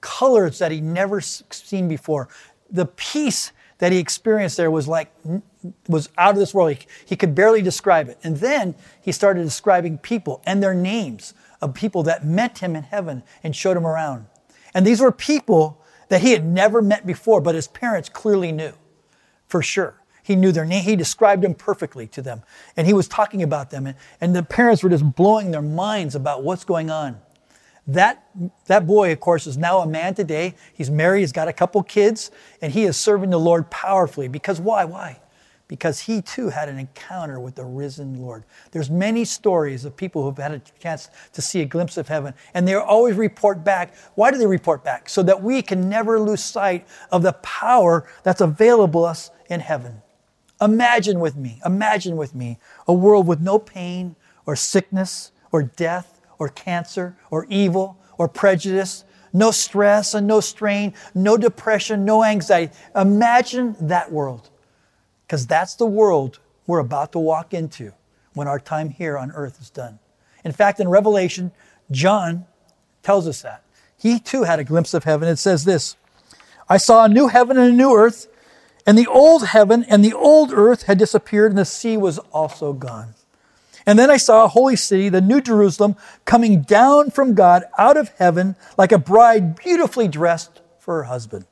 colors 0.00 0.58
that 0.60 0.72
he 0.72 0.80
never 0.80 1.20
seen 1.20 1.88
before. 1.88 2.28
The 2.70 2.86
peace 2.86 3.52
that 3.78 3.92
he 3.92 3.98
experienced 3.98 4.56
there 4.56 4.70
was 4.70 4.88
like 4.88 5.12
was 5.88 6.08
out 6.16 6.30
of 6.30 6.36
this 6.36 6.54
world. 6.54 6.72
He, 6.72 6.86
he 7.04 7.16
could 7.16 7.34
barely 7.34 7.62
describe 7.62 8.08
it. 8.08 8.18
And 8.22 8.36
then 8.38 8.74
he 9.00 9.12
started 9.12 9.42
describing 9.42 9.98
people 9.98 10.40
and 10.46 10.62
their 10.62 10.74
names 10.74 11.34
of 11.60 11.74
people 11.74 12.02
that 12.04 12.24
met 12.24 12.58
him 12.58 12.74
in 12.74 12.84
heaven 12.84 13.22
and 13.42 13.54
showed 13.54 13.76
him 13.76 13.86
around. 13.86 14.26
And 14.72 14.86
these 14.86 15.00
were 15.00 15.12
people 15.12 15.82
that 16.08 16.22
he 16.22 16.32
had 16.32 16.44
never 16.44 16.80
met 16.80 17.06
before, 17.06 17.40
but 17.40 17.54
his 17.54 17.68
parents 17.68 18.08
clearly 18.08 18.52
knew 18.52 18.72
for 19.48 19.62
sure. 19.62 19.99
He 20.22 20.36
knew 20.36 20.52
their 20.52 20.64
name. 20.64 20.84
He 20.84 20.96
described 20.96 21.42
them 21.42 21.54
perfectly 21.54 22.06
to 22.08 22.22
them. 22.22 22.42
And 22.76 22.86
he 22.86 22.92
was 22.92 23.08
talking 23.08 23.42
about 23.42 23.70
them. 23.70 23.86
And, 23.86 23.96
and 24.20 24.34
the 24.34 24.42
parents 24.42 24.82
were 24.82 24.90
just 24.90 25.14
blowing 25.14 25.50
their 25.50 25.62
minds 25.62 26.14
about 26.14 26.42
what's 26.42 26.64
going 26.64 26.90
on. 26.90 27.20
That, 27.86 28.24
that 28.66 28.86
boy, 28.86 29.12
of 29.12 29.20
course, 29.20 29.46
is 29.46 29.56
now 29.56 29.80
a 29.80 29.86
man 29.86 30.14
today. 30.14 30.54
He's 30.74 30.90
married, 30.90 31.20
he's 31.20 31.32
got 31.32 31.48
a 31.48 31.52
couple 31.52 31.82
kids, 31.82 32.30
and 32.62 32.72
he 32.72 32.84
is 32.84 32.96
serving 32.96 33.30
the 33.30 33.40
Lord 33.40 33.70
powerfully. 33.70 34.28
Because 34.28 34.60
why? 34.60 34.84
Why? 34.84 35.18
because 35.70 36.00
he 36.00 36.20
too 36.20 36.48
had 36.48 36.68
an 36.68 36.80
encounter 36.80 37.38
with 37.38 37.54
the 37.54 37.64
risen 37.64 38.20
Lord. 38.20 38.42
There's 38.72 38.90
many 38.90 39.24
stories 39.24 39.84
of 39.84 39.96
people 39.96 40.24
who've 40.24 40.36
had 40.36 40.50
a 40.50 40.58
chance 40.80 41.10
to 41.32 41.40
see 41.40 41.60
a 41.60 41.64
glimpse 41.64 41.96
of 41.96 42.08
heaven, 42.08 42.34
and 42.54 42.66
they 42.66 42.74
always 42.74 43.14
report 43.14 43.62
back. 43.62 43.94
Why 44.16 44.32
do 44.32 44.38
they 44.38 44.48
report 44.48 44.82
back? 44.82 45.08
So 45.08 45.22
that 45.22 45.40
we 45.40 45.62
can 45.62 45.88
never 45.88 46.18
lose 46.18 46.42
sight 46.42 46.88
of 47.12 47.22
the 47.22 47.34
power 47.34 48.08
that's 48.24 48.40
available 48.40 49.04
us 49.04 49.30
in 49.48 49.60
heaven. 49.60 50.02
Imagine 50.60 51.20
with 51.20 51.36
me, 51.36 51.60
imagine 51.64 52.16
with 52.16 52.34
me 52.34 52.58
a 52.86 52.92
world 52.92 53.26
with 53.26 53.40
no 53.40 53.58
pain 53.58 54.16
or 54.46 54.56
sickness 54.56 55.32
or 55.52 55.62
death 55.62 56.20
or 56.38 56.48
cancer 56.48 57.16
or 57.30 57.46
evil 57.48 57.98
or 58.18 58.28
prejudice, 58.28 59.04
no 59.32 59.50
stress 59.50 60.14
and 60.14 60.26
no 60.26 60.40
strain, 60.40 60.92
no 61.14 61.36
depression, 61.36 62.04
no 62.04 62.24
anxiety. 62.24 62.72
Imagine 62.94 63.76
that 63.80 64.12
world 64.12 64.50
because 65.26 65.46
that's 65.46 65.76
the 65.76 65.86
world 65.86 66.40
we're 66.66 66.78
about 66.78 67.12
to 67.12 67.18
walk 67.18 67.54
into 67.54 67.92
when 68.34 68.48
our 68.48 68.60
time 68.60 68.90
here 68.90 69.16
on 69.16 69.30
earth 69.32 69.60
is 69.60 69.70
done. 69.70 69.98
In 70.44 70.52
fact, 70.52 70.80
in 70.80 70.88
Revelation, 70.88 71.52
John 71.90 72.46
tells 73.02 73.26
us 73.26 73.42
that. 73.42 73.62
He 73.96 74.18
too 74.18 74.44
had 74.44 74.58
a 74.58 74.64
glimpse 74.64 74.94
of 74.94 75.04
heaven. 75.04 75.28
It 75.28 75.36
says 75.36 75.64
this 75.64 75.96
I 76.68 76.76
saw 76.76 77.04
a 77.04 77.08
new 77.08 77.28
heaven 77.28 77.58
and 77.58 77.72
a 77.72 77.76
new 77.76 77.94
earth, 77.94 78.28
and 78.86 78.96
the 78.96 79.06
old 79.06 79.46
heaven 79.46 79.84
and 79.88 80.04
the 80.04 80.12
old 80.12 80.52
earth 80.52 80.84
had 80.84 80.98
disappeared, 80.98 81.52
and 81.52 81.58
the 81.58 81.64
sea 81.64 81.96
was 81.96 82.18
also 82.32 82.72
gone. 82.72 83.14
And 83.86 83.98
then 83.98 84.10
I 84.10 84.16
saw 84.18 84.44
a 84.44 84.48
holy 84.48 84.76
city, 84.76 85.08
the 85.08 85.20
new 85.20 85.40
Jerusalem, 85.40 85.96
coming 86.24 86.62
down 86.62 87.10
from 87.10 87.34
God 87.34 87.64
out 87.78 87.96
of 87.96 88.10
heaven 88.18 88.56
like 88.76 88.92
a 88.92 88.98
bride 88.98 89.56
beautifully 89.56 90.08
dressed 90.08 90.60
for 90.78 90.96
her 90.96 91.04
husband. 91.04 91.46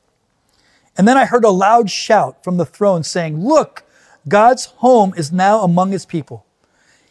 And 0.97 1.07
then 1.07 1.17
I 1.17 1.25
heard 1.25 1.45
a 1.45 1.51
loud 1.51 1.91
shout 1.91 2.43
from 2.43 2.57
the 2.57 2.67
throne 2.67 3.05
saying, 3.05 3.45
Look, 3.45 3.85
God's 4.27 4.67
home 4.67 5.15
is 5.17 5.33
now 5.33 5.63
among 5.63 5.93
his 5.93 6.05
people. 6.05 6.45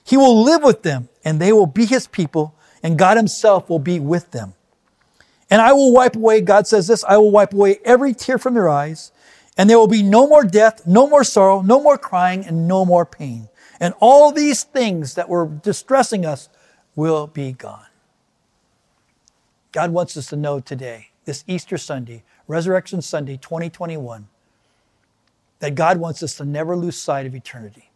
He 0.04 0.18
will 0.18 0.44
live 0.44 0.64
with 0.64 0.84
them, 0.84 1.10
and 1.24 1.40
they 1.40 1.52
will 1.52 1.68
be 1.68 1.86
his 1.86 2.08
people, 2.08 2.56
and 2.84 2.98
God 2.98 3.18
himself 3.18 3.70
will 3.70 3.80
be 3.80 4.00
with 4.00 4.32
them. 4.32 4.54
And 5.50 5.62
I 5.62 5.74
will 5.74 5.94
wipe 5.94 6.16
away, 6.16 6.42
God 6.42 6.68
says 6.68 6.88
this, 6.88 7.04
I 7.06 7.18
will 7.18 7.32
wipe 7.32 7.54
away 7.54 7.80
every 7.86 8.14
tear 8.14 8.38
from 8.38 8.54
their 8.54 8.70
eyes, 8.70 9.12
and 9.58 9.70
there 9.70 9.80
will 9.80 9.88
be 9.88 10.04
no 10.04 10.28
more 10.28 10.44
death, 10.44 10.86
no 10.86 11.08
more 11.08 11.24
sorrow, 11.24 11.62
no 11.62 11.82
more 11.82 11.98
crying, 11.98 12.46
and 12.46 12.68
no 12.68 12.86
more 12.86 13.06
pain. 13.06 13.50
And 13.80 13.94
all 14.00 14.32
these 14.32 14.64
things 14.64 15.16
that 15.16 15.30
were 15.30 15.48
distressing 15.48 16.26
us 16.26 16.50
will 16.96 17.28
be 17.28 17.52
gone. 17.52 17.86
God 19.72 19.92
wants 19.92 20.16
us 20.18 20.28
to 20.28 20.36
know 20.36 20.60
today, 20.60 21.10
this 21.26 21.44
Easter 21.48 21.78
Sunday, 21.78 22.24
Resurrection 22.48 23.02
Sunday 23.02 23.38
2021 23.38 24.28
that 25.60 25.76
God 25.76 25.98
wants 25.98 26.22
us 26.22 26.36
to 26.36 26.46
never 26.46 26.76
lose 26.76 26.98
sight 26.98 27.26
of 27.26 27.36
eternity. 27.36 27.90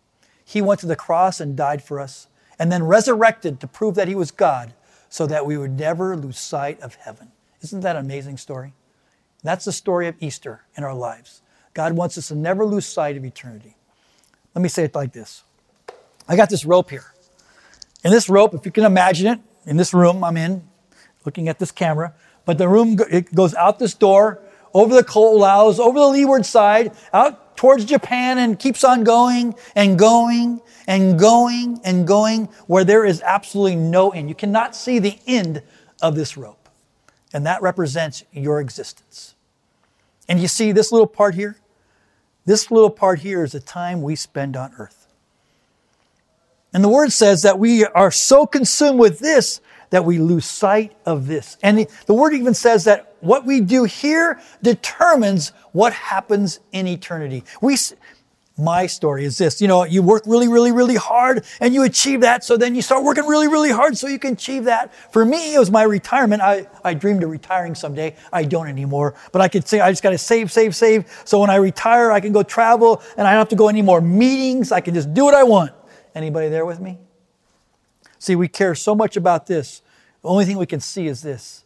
He 0.44 0.62
went 0.62 0.80
to 0.82 0.88
the 0.88 0.96
cross 0.96 1.40
and 1.40 1.56
died 1.56 1.84
for 1.84 2.00
us, 2.00 2.28
and 2.58 2.72
then 2.72 2.84
resurrected 2.84 3.60
to 3.60 3.68
prove 3.68 3.96
that 3.96 4.08
He 4.08 4.16
was 4.16 4.32
God 4.32 4.74
so 5.10 5.28
that 5.28 5.46
we 5.46 5.58
would 5.58 5.78
never 5.78 6.16
lose 6.16 6.40
sight 6.40 6.80
of 6.82 6.96
heaven. 6.96 7.32
Isn't 7.62 7.82
that 7.82 7.96
an 7.96 8.06
amazing 8.06 8.38
story? 8.38 8.74
That's 9.44 9.66
the 9.66 9.72
story 9.72 10.08
of 10.08 10.16
Easter 10.20 10.64
in 10.76 10.84
our 10.84 10.94
lives. 10.94 11.42
God 11.74 11.94
wants 11.94 12.18
us 12.18 12.28
to 12.30 12.36
never 12.36 12.66
lose 12.66 12.86
sight 12.86 13.18
of 13.18 13.26
eternity. 13.26 13.76
Let 14.56 14.62
me 14.62 14.70
say 14.70 14.84
it 14.84 14.96
like 14.96 15.14
this 15.14 15.44
I 16.28 16.36
got 16.36 16.50
this 16.50 16.66
rope 16.66 16.90
here. 16.90 17.06
And 18.04 18.12
this 18.12 18.30
rope, 18.30 18.54
if 18.54 18.66
you 18.66 18.72
can 18.72 18.84
imagine 18.84 19.28
it, 19.28 19.40
in 19.66 19.78
this 19.78 19.94
room 19.94 20.24
I'm 20.24 20.38
in, 20.38 20.68
looking 21.26 21.48
at 21.48 21.60
this 21.60 21.72
camera, 21.72 22.14
but 22.46 22.58
the 22.58 22.68
room 22.68 22.98
it 23.10 23.34
goes 23.34 23.54
out 23.56 23.80
this 23.80 23.94
door, 23.94 24.42
over 24.74 24.96
the 24.96 25.04
Koolau, 25.04 25.78
over 25.80 26.00
the 26.00 26.08
leeward 26.08 26.46
side, 26.46 26.94
out 27.14 27.58
towards 27.58 27.86
Japan, 27.86 28.38
and 28.38 28.58
keeps 28.58 28.84
on 28.84 29.04
going 29.04 29.54
and 29.76 30.00
going 30.00 30.62
and 30.88 31.20
going 31.20 31.80
and 31.84 32.08
going 32.08 32.46
where 32.68 32.84
there 32.84 33.06
is 33.06 33.22
absolutely 33.22 33.76
no 33.76 34.10
end. 34.12 34.30
You 34.30 34.36
cannot 34.36 34.76
see 34.76 35.00
the 35.00 35.20
end 35.28 35.62
of 36.02 36.16
this 36.16 36.38
rope. 36.38 36.70
And 37.34 37.46
that 37.46 37.62
represents 37.62 38.24
your 38.32 38.60
existence. 38.60 39.36
And 40.28 40.40
you 40.40 40.48
see 40.48 40.72
this 40.72 40.92
little 40.92 41.08
part 41.08 41.36
here? 41.36 41.58
This 42.52 42.70
little 42.70 42.90
part 42.90 43.20
here 43.20 43.46
is 43.46 43.54
the 43.54 43.62
time 43.62 44.02
we 44.02 44.18
spend 44.18 44.58
on 44.58 44.74
earth. 44.78 45.08
And 46.74 46.84
the 46.84 46.90
word 46.90 47.14
says 47.14 47.44
that 47.44 47.58
we 47.58 47.86
are 47.86 48.12
so 48.12 48.46
consumed 48.46 49.00
with 49.00 49.20
this 49.20 49.62
that 49.90 50.04
we 50.04 50.20
lose 50.20 50.44
sight 50.48 50.92
of 51.06 51.28
this. 51.28 51.56
And 51.64 51.78
the, 51.78 51.88
the 52.08 52.14
word 52.14 52.34
even 52.34 52.54
says 52.54 52.84
that 52.84 53.16
what 53.22 53.46
we 53.46 53.62
do 53.62 53.86
here 53.86 54.42
determines 54.62 55.54
what 55.72 55.94
happens 55.94 56.60
in 56.74 56.88
eternity. 56.88 57.46
We, 57.62 57.78
my 58.58 58.86
story 58.86 59.26
is 59.26 59.38
this. 59.38 59.62
You 59.62 59.68
know, 59.68 59.86
you 59.86 60.02
work 60.02 60.24
really, 60.26 60.48
really, 60.48 60.72
really 60.72 60.96
hard 60.96 61.46
and 61.60 61.74
you 61.74 61.84
achieve 61.84 62.22
that. 62.22 62.44
So 62.44 62.58
then 62.58 62.76
you 62.76 62.82
start 62.82 63.04
working 63.04 63.26
really, 63.26 63.48
really 63.48 63.72
hard 63.72 63.98
so 63.98 64.08
you 64.08 64.20
can 64.20 64.34
achieve 64.34 64.66
that. 64.66 64.94
For 65.12 65.26
me, 65.26 65.56
it 65.56 65.60
was 65.60 65.72
my 65.72 65.84
retirement. 65.84 66.42
I, 66.42 66.68
I 66.84 66.94
dreamed 66.94 67.24
of 67.24 67.30
retiring 67.30 67.76
someday. 67.76 68.16
I 68.32 68.44
don't 68.44 68.68
anymore, 68.68 69.16
but 69.32 69.42
I 69.42 69.48
could 69.48 69.68
say, 69.68 69.80
I 69.80 69.90
just 69.92 70.04
got 70.04 70.12
to 70.12 70.18
save, 70.18 70.52
save, 70.52 70.76
save. 70.76 71.06
So 71.26 71.40
when 71.40 71.50
I 71.50 71.56
retire, 71.56 72.12
I 72.12 72.20
can 72.20 72.34
go 72.34 72.44
travel 72.44 73.02
and 73.18 73.28
I 73.28 73.32
don't 73.32 73.40
have 73.40 73.50
to 73.50 73.56
go 73.56 73.70
any 73.70 73.82
more 73.82 74.02
meetings. 74.02 74.72
I 74.72 74.82
can 74.82 74.94
just 74.94 75.14
do 75.14 75.24
what 75.24 75.34
I 75.34 75.44
want. 75.44 75.72
Anybody 76.14 76.50
there 76.50 76.66
with 76.66 76.80
me? 76.80 77.00
See, 78.20 78.36
we 78.36 78.48
care 78.48 78.76
so 78.76 78.94
much 78.94 79.18
about 79.18 79.48
this. 79.48 79.82
The 80.22 80.28
only 80.28 80.46
thing 80.46 80.58
we 80.58 80.66
can 80.66 80.82
see 80.82 81.08
is 81.08 81.22
this. 81.22 81.64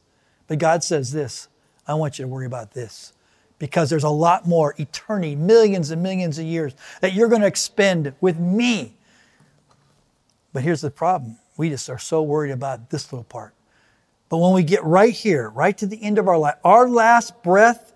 But 0.47 0.59
God 0.59 0.83
says 0.83 1.11
this 1.11 1.47
I 1.87 1.95
want 1.95 2.19
you 2.19 2.25
to 2.25 2.29
worry 2.29 2.45
about 2.45 2.71
this 2.71 3.13
because 3.59 3.89
there's 3.89 4.03
a 4.03 4.09
lot 4.09 4.47
more 4.47 4.75
eternity, 4.77 5.35
millions 5.35 5.91
and 5.91 6.03
millions 6.03 6.37
of 6.39 6.45
years 6.45 6.73
that 7.01 7.13
you're 7.13 7.29
going 7.29 7.41
to 7.41 7.47
expend 7.47 8.13
with 8.21 8.39
me. 8.39 8.95
But 10.53 10.63
here's 10.63 10.81
the 10.81 10.91
problem 10.91 11.37
we 11.57 11.69
just 11.69 11.89
are 11.89 11.99
so 11.99 12.21
worried 12.21 12.51
about 12.51 12.89
this 12.89 13.11
little 13.11 13.23
part. 13.23 13.53
But 14.29 14.37
when 14.37 14.53
we 14.53 14.63
get 14.63 14.83
right 14.83 15.13
here, 15.13 15.49
right 15.49 15.77
to 15.77 15.85
the 15.85 16.01
end 16.01 16.17
of 16.17 16.27
our 16.27 16.37
life, 16.37 16.55
our 16.63 16.89
last 16.89 17.43
breath 17.43 17.93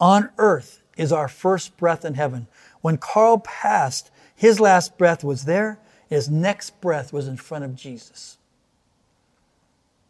on 0.00 0.30
earth 0.38 0.82
is 0.96 1.12
our 1.12 1.28
first 1.28 1.76
breath 1.76 2.04
in 2.04 2.14
heaven. 2.14 2.46
When 2.80 2.98
Carl 2.98 3.38
passed, 3.38 4.10
his 4.34 4.60
last 4.60 4.98
breath 4.98 5.24
was 5.24 5.44
there, 5.44 5.78
his 6.08 6.28
next 6.28 6.80
breath 6.80 7.12
was 7.12 7.28
in 7.28 7.36
front 7.36 7.64
of 7.64 7.74
Jesus. 7.74 8.38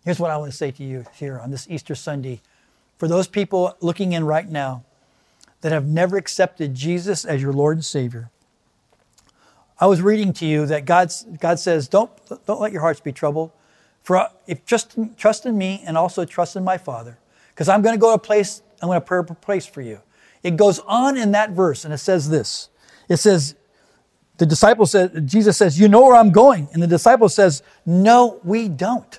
Here's 0.05 0.21
what 0.21 0.31
I 0.31 0.37
want 0.37 0.51
to 0.51 0.57
say 0.57 0.71
to 0.71 0.85
you 0.85 1.05
here 1.15 1.39
on 1.39 1.51
this 1.51 1.69
Easter 1.69 1.95
Sunday 1.95 2.41
for 2.99 3.09
those 3.09 3.29
people 3.29 3.77
looking 3.81 4.13
in 4.13 4.25
right 4.25 4.49
now 4.49 4.85
that 5.61 5.73
have 5.73 5.87
never 5.87 6.17
accepted 6.17 6.75
Jesus 6.75 7.25
as 7.25 7.43
your 7.43 7.53
Lord 7.53 7.77
and 7.77 7.85
Savior. 7.85 8.31
I 9.79 9.87
was 9.87 10.01
reading 10.01 10.33
to 10.35 10.47
you 10.47 10.65
that 10.67 10.85
God's, 10.85 11.25
God 11.39 11.59
says, 11.59 11.89
don't, 11.89 12.11
don't 12.47 12.61
let 12.61 12.73
your 12.73 12.81
hearts 12.81 13.01
be 13.01 13.13
troubled. 13.13 13.51
For 14.03 14.29
if 14.47 14.65
just 14.65 14.97
trust 15.17 15.45
in 15.45 15.59
me 15.59 15.83
and 15.87 15.99
also 15.99 16.25
trust 16.25 16.57
in 16.57 16.65
my 16.65 16.79
Father, 16.79 17.19
because 17.51 17.69
I'm 17.69 17.83
going 17.83 17.95
to 17.95 18.01
go 18.01 18.11
to 18.11 18.15
a 18.15 18.19
place, 18.19 18.63
I'm 18.81 18.89
going 18.89 19.01
to 19.01 19.05
prepare 19.05 19.35
a 19.35 19.37
place 19.37 19.67
for 19.67 19.83
you. 19.83 20.01
It 20.43 20.57
goes 20.57 20.79
on 20.81 21.17
in 21.17 21.33
that 21.33 21.51
verse 21.51 21.85
and 21.85 21.93
it 21.93 21.99
says 21.99 22.31
this. 22.31 22.71
It 23.09 23.17
says, 23.17 23.57
the 24.39 24.47
disciple 24.47 24.87
says, 24.87 25.11
Jesus 25.25 25.57
says, 25.57 25.81
You 25.81 25.89
know 25.89 26.03
where 26.03 26.17
I'm 26.17 26.31
going. 26.31 26.69
And 26.73 26.83
the 26.83 26.87
disciple 26.87 27.29
says, 27.29 27.63
No, 27.85 28.41
we 28.45 28.69
don't. 28.69 29.19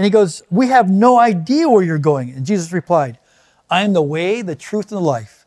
And 0.00 0.06
he 0.06 0.10
goes, 0.10 0.42
We 0.48 0.68
have 0.68 0.88
no 0.88 1.18
idea 1.18 1.68
where 1.68 1.82
you're 1.82 1.98
going. 1.98 2.30
And 2.30 2.46
Jesus 2.46 2.72
replied, 2.72 3.18
I 3.68 3.82
am 3.82 3.92
the 3.92 4.00
way, 4.00 4.40
the 4.40 4.56
truth, 4.56 4.90
and 4.90 4.96
the 4.96 5.04
life. 5.04 5.44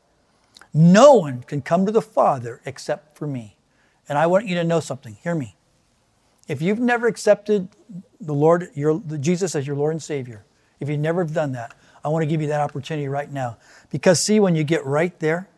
No 0.71 1.15
one 1.15 1.41
can 1.41 1.63
come 1.63 1.87
to 1.87 1.91
the 1.91 2.03
Father 2.03 2.61
except 2.63 3.17
for 3.17 3.25
me. 3.25 3.57
And 4.07 4.15
I 4.15 4.27
want 4.27 4.45
you 4.45 4.53
to 4.53 4.63
know 4.63 4.79
something. 4.79 5.17
Hear 5.23 5.33
me. 5.33 5.55
If 6.47 6.61
you've 6.61 6.77
never 6.77 7.07
accepted 7.07 7.67
the 8.21 8.35
Lord, 8.35 8.69
your, 8.75 9.01
Jesus 9.19 9.55
as 9.55 9.65
your 9.65 9.75
Lord 9.75 9.93
and 9.93 10.03
Savior, 10.03 10.45
if 10.79 10.87
you've 10.87 10.99
never 10.99 11.23
done 11.23 11.53
that, 11.53 11.73
I 12.05 12.09
want 12.09 12.21
to 12.21 12.27
give 12.27 12.39
you 12.39 12.49
that 12.49 12.61
opportunity 12.61 13.07
right 13.07 13.31
now. 13.31 13.57
Because 13.89 14.23
see, 14.23 14.39
when 14.39 14.53
you 14.53 14.63
get 14.63 14.85
right 14.85 15.19
there, 15.19 15.49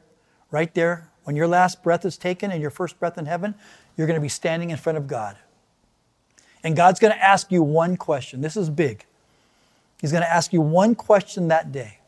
right 0.51 0.73
there, 0.73 1.11
when 1.25 1.35
your 1.35 1.49
last 1.49 1.83
breath 1.83 2.05
is 2.05 2.17
taken 2.17 2.49
and 2.49 2.61
your 2.61 2.71
first 2.71 2.97
breath 2.97 3.17
in 3.17 3.25
heaven, 3.25 3.55
you're 3.97 4.07
going 4.07 4.15
to 4.15 4.21
be 4.21 4.29
standing 4.29 4.69
in 4.69 4.77
front 4.77 4.97
of 4.97 5.05
God. 5.05 5.35
And 6.65 6.75
God's 6.75 6.99
going 6.99 7.13
to 7.13 7.23
ask 7.23 7.51
you 7.51 7.61
one 7.61 7.95
question. 7.95 8.41
This 8.41 8.57
is 8.57 8.71
big. 8.71 9.05
He's 10.01 10.11
going 10.11 10.23
to 10.23 10.33
ask 10.33 10.51
you 10.51 10.61
one 10.61 10.95
question 10.95 11.47
that 11.49 11.71
day. 11.71 11.99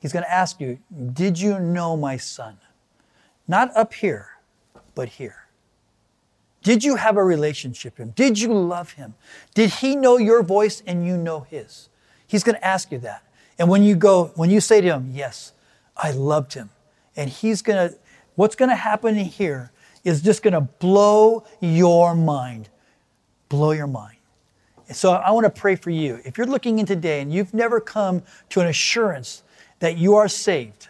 He's 0.00 0.10
going 0.10 0.24
to 0.24 0.32
ask 0.32 0.58
you, 0.58 0.78
Did 1.12 1.38
you 1.38 1.60
know 1.60 1.98
my 1.98 2.16
son? 2.16 2.56
Not 3.46 3.76
up 3.76 3.92
here, 3.92 4.38
but 4.94 5.10
here. 5.10 5.48
Did 6.62 6.82
you 6.82 6.96
have 6.96 7.18
a 7.18 7.24
relationship 7.24 7.98
with 7.98 8.08
him? 8.08 8.12
Did 8.16 8.40
you 8.40 8.54
love 8.54 8.92
him? 8.92 9.14
Did 9.54 9.68
he 9.68 9.94
know 9.94 10.16
your 10.16 10.42
voice 10.42 10.82
and 10.86 11.06
you 11.06 11.18
know 11.18 11.40
his? 11.40 11.90
He's 12.26 12.42
going 12.42 12.54
to 12.54 12.66
ask 12.66 12.90
you 12.90 12.98
that. 13.00 13.22
And 13.58 13.68
when 13.68 13.82
you 13.82 13.96
go, 13.96 14.32
when 14.34 14.48
you 14.48 14.62
say 14.62 14.80
to 14.80 14.86
him, 14.86 15.10
Yes, 15.12 15.52
I 15.94 16.12
loved 16.12 16.54
him, 16.54 16.70
and 17.16 17.28
he's 17.28 17.60
going 17.60 17.90
to, 17.90 17.96
what's 18.34 18.56
going 18.56 18.70
to 18.70 18.76
happen 18.76 19.14
here 19.16 19.71
is 20.04 20.22
just 20.22 20.42
going 20.42 20.54
to 20.54 20.60
blow 20.60 21.44
your 21.60 22.14
mind. 22.14 22.68
Blow 23.48 23.72
your 23.72 23.86
mind. 23.86 24.16
So 24.90 25.12
I 25.12 25.30
want 25.30 25.44
to 25.44 25.50
pray 25.50 25.76
for 25.76 25.90
you. 25.90 26.20
If 26.24 26.36
you're 26.36 26.46
looking 26.46 26.78
in 26.78 26.86
today 26.86 27.20
and 27.20 27.32
you've 27.32 27.54
never 27.54 27.80
come 27.80 28.22
to 28.50 28.60
an 28.60 28.66
assurance 28.66 29.42
that 29.78 29.96
you 29.96 30.16
are 30.16 30.28
saved, 30.28 30.88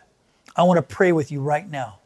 I 0.56 0.64
want 0.64 0.78
to 0.78 0.82
pray 0.82 1.12
with 1.12 1.30
you 1.30 1.40
right 1.40 1.68
now. 1.68 1.98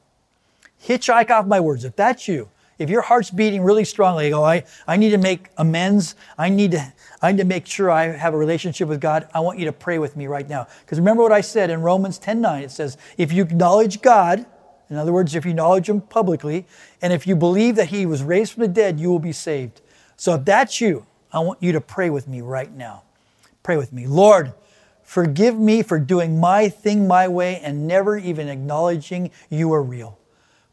Hitchhike 0.82 1.30
off 1.30 1.46
my 1.46 1.60
words. 1.60 1.84
If 1.84 1.96
that's 1.96 2.28
you, 2.28 2.48
if 2.78 2.90
your 2.90 3.00
heart's 3.00 3.30
beating 3.30 3.62
really 3.62 3.84
strongly, 3.84 4.26
you 4.26 4.32
go, 4.32 4.44
I, 4.44 4.64
I 4.86 4.96
need 4.96 5.10
to 5.10 5.18
make 5.18 5.48
amends. 5.56 6.14
I 6.36 6.50
need 6.50 6.72
to, 6.72 6.92
I 7.22 7.32
need 7.32 7.38
to 7.38 7.44
make 7.44 7.66
sure 7.66 7.90
I 7.90 8.08
have 8.08 8.34
a 8.34 8.36
relationship 8.36 8.88
with 8.88 9.00
God. 9.00 9.28
I 9.32 9.40
want 9.40 9.58
you 9.58 9.64
to 9.64 9.72
pray 9.72 9.98
with 9.98 10.16
me 10.16 10.26
right 10.26 10.46
now. 10.46 10.66
Because 10.80 10.98
remember 10.98 11.22
what 11.22 11.32
I 11.32 11.40
said 11.40 11.70
in 11.70 11.80
Romans 11.80 12.18
10 12.18 12.40
9. 12.40 12.64
It 12.64 12.70
says, 12.70 12.98
if 13.16 13.32
you 13.32 13.42
acknowledge 13.42 14.02
God, 14.02 14.44
in 14.88 14.96
other 14.96 15.12
words, 15.12 15.35
if 15.35 15.44
you 15.44 15.51
acknowledge 15.51 15.88
him 15.88 16.01
publicly, 16.01 16.66
and 17.03 17.12
if 17.12 17.27
you 17.27 17.35
believe 17.35 17.77
that 17.77 17.88
he 17.88 18.07
was 18.07 18.22
raised 18.22 18.53
from 18.53 18.62
the 18.62 18.68
dead, 18.68 19.01
you 19.01 19.11
will 19.11 19.18
be 19.18 19.33
saved. 19.33 19.81
So 20.16 20.35
if 20.35 20.44
that's 20.44 20.81
you, 20.81 21.07
I 21.33 21.40
want 21.40 21.62
you 21.62 21.72
to 21.72 21.81
pray 21.81 22.09
with 22.09 22.29
me 22.29 22.40
right 22.40 22.72
now. 22.72 23.03
Pray 23.62 23.77
with 23.77 23.92
me. 23.92 24.07
Lord, 24.07 24.53
forgive 25.03 25.59
me 25.59 25.83
for 25.83 25.99
doing 25.99 26.38
my 26.38 26.68
thing 26.68 27.09
my 27.09 27.27
way 27.27 27.61
and 27.61 27.87
never 27.87 28.16
even 28.16 28.49
acknowledging 28.49 29.31
you 29.51 29.72
are 29.72 29.83
real. 29.83 30.18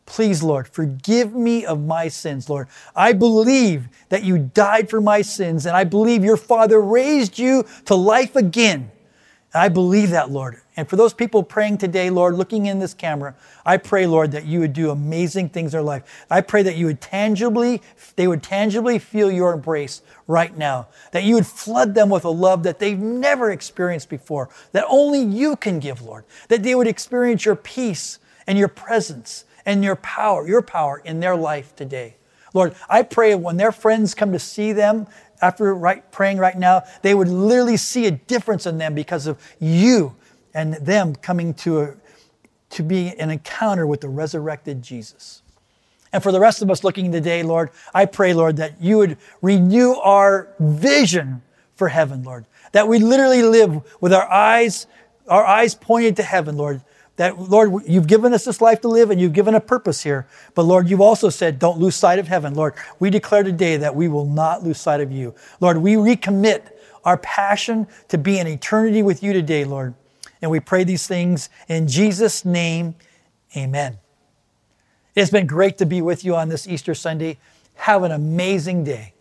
Please, 0.05 0.43
Lord, 0.43 0.67
forgive 0.67 1.33
me 1.33 1.65
of 1.65 1.81
my 1.81 2.07
sins, 2.07 2.49
Lord. 2.49 2.67
I 2.95 3.13
believe 3.13 3.87
that 4.09 4.23
you 4.23 4.37
died 4.37 4.89
for 4.89 4.99
my 4.99 5.21
sins, 5.21 5.65
and 5.65 5.75
I 5.75 5.85
believe 5.85 6.23
your 6.23 6.37
Father 6.37 6.81
raised 6.81 7.39
you 7.39 7.65
to 7.85 7.95
life 7.95 8.35
again. 8.35 8.91
I 9.53 9.69
believe 9.69 10.09
that, 10.09 10.31
Lord. 10.31 10.57
And 10.75 10.89
for 10.89 10.95
those 10.95 11.13
people 11.13 11.43
praying 11.43 11.77
today, 11.77 12.09
Lord, 12.09 12.33
looking 12.33 12.65
in 12.65 12.79
this 12.79 12.95
camera, 12.95 13.35
I 13.63 13.77
pray, 13.77 14.07
Lord, 14.07 14.31
that 14.31 14.45
you 14.45 14.59
would 14.61 14.73
do 14.73 14.89
amazing 14.89 15.49
things 15.49 15.73
in 15.73 15.77
their 15.77 15.83
life. 15.83 16.25
I 16.29 16.41
pray 16.41 16.63
that 16.63 16.75
you 16.75 16.87
would 16.87 17.01
tangibly, 17.01 17.81
they 18.15 18.27
would 18.27 18.41
tangibly 18.41 18.97
feel 18.97 19.31
your 19.31 19.53
embrace 19.53 20.01
right 20.25 20.57
now. 20.57 20.87
That 21.11 21.23
you 21.23 21.35
would 21.35 21.45
flood 21.45 21.93
them 21.93 22.09
with 22.09 22.25
a 22.25 22.29
love 22.29 22.63
that 22.63 22.79
they've 22.79 22.97
never 22.97 23.51
experienced 23.51 24.09
before, 24.09 24.49
that 24.71 24.85
only 24.89 25.21
you 25.21 25.55
can 25.55 25.79
give, 25.79 26.01
Lord. 26.01 26.25
That 26.49 26.63
they 26.63 26.73
would 26.73 26.87
experience 26.87 27.45
your 27.45 27.55
peace 27.55 28.17
and 28.47 28.57
your 28.57 28.69
presence 28.69 29.45
and 29.65 29.83
your 29.83 29.95
power, 29.97 30.47
your 30.47 30.63
power 30.63 31.01
in 31.05 31.19
their 31.19 31.35
life 31.35 31.75
today. 31.75 32.15
Lord, 32.55 32.75
I 32.87 33.01
pray 33.01 33.33
when 33.33 33.57
their 33.57 33.71
friends 33.71 34.13
come 34.13 34.31
to 34.31 34.39
see 34.39 34.73
them 34.73 35.07
after 35.43 35.75
right, 35.75 36.09
praying 36.11 36.37
right 36.37 36.57
now, 36.57 36.83
they 37.01 37.13
would 37.13 37.27
literally 37.27 37.77
see 37.77 38.07
a 38.07 38.11
difference 38.11 38.65
in 38.65 38.77
them 38.77 38.95
because 38.95 39.27
of 39.27 39.37
you 39.59 40.15
and 40.53 40.75
them 40.75 41.15
coming 41.15 41.53
to, 41.55 41.81
a, 41.81 41.95
to 42.69 42.83
be 42.83 43.09
an 43.19 43.29
encounter 43.29 43.85
with 43.85 44.01
the 44.01 44.09
resurrected 44.09 44.81
Jesus. 44.81 45.41
And 46.13 46.23
for 46.23 46.31
the 46.31 46.39
rest 46.39 46.61
of 46.61 46.71
us 46.71 46.83
looking 46.83 47.11
today, 47.11 47.43
Lord, 47.43 47.71
I 47.93 48.05
pray, 48.05 48.33
Lord, 48.33 48.57
that 48.57 48.81
you 48.81 48.97
would 48.99 49.17
renew 49.41 49.95
our 49.95 50.47
vision 50.59 51.41
for 51.75 51.89
heaven, 51.89 52.23
Lord. 52.23 52.45
That 52.71 52.87
we 52.87 52.99
literally 52.99 53.41
live 53.41 53.81
with 53.99 54.13
our 54.13 54.29
eyes, 54.31 54.87
our 55.27 55.45
eyes 55.45 55.75
pointed 55.75 56.15
to 56.17 56.23
heaven, 56.23 56.55
Lord. 56.55 56.81
That, 57.17 57.39
Lord, 57.39 57.83
you've 57.87 58.07
given 58.07 58.33
us 58.33 58.45
this 58.45 58.59
life 58.59 58.81
to 58.81 58.87
live 58.87 59.11
and 59.11 59.21
you've 59.21 59.33
given 59.33 59.53
a 59.53 59.59
purpose 59.59 60.01
here. 60.01 60.27
But 60.55 60.63
Lord, 60.63 60.89
you've 60.89 61.01
also 61.01 61.29
said, 61.29 61.59
don't 61.59 61.79
lose 61.79 61.95
sight 61.95 62.17
of 62.17 62.27
heaven. 62.27 62.55
Lord, 62.55 62.73
we 62.99 63.11
declare 63.11 63.43
today 63.43 63.77
that 63.77 63.95
we 63.95 64.07
will 64.07 64.25
not 64.25 64.63
lose 64.63 64.79
sight 64.79 64.99
of 64.99 65.11
you. 65.11 65.35
Lord, 65.59 65.77
we 65.77 65.93
recommit 65.93 66.71
our 67.05 67.17
passion 67.17 67.87
to 68.07 68.17
be 68.17 68.39
in 68.39 68.47
eternity 68.47 69.03
with 69.03 69.21
you 69.21 69.31
today, 69.33 69.63
Lord. 69.63 69.93
And 70.41 70.49
we 70.49 70.59
pray 70.59 70.83
these 70.83 71.05
things 71.05 71.49
in 71.67 71.87
Jesus' 71.87 72.45
name. 72.45 72.95
Amen. 73.55 73.99
It's 75.15 75.29
been 75.29 75.45
great 75.45 75.77
to 75.77 75.85
be 75.85 76.01
with 76.01 76.25
you 76.25 76.35
on 76.35 76.49
this 76.49 76.67
Easter 76.67 76.95
Sunday. 76.95 77.37
Have 77.75 78.03
an 78.03 78.11
amazing 78.11 78.83
day. 78.83 79.13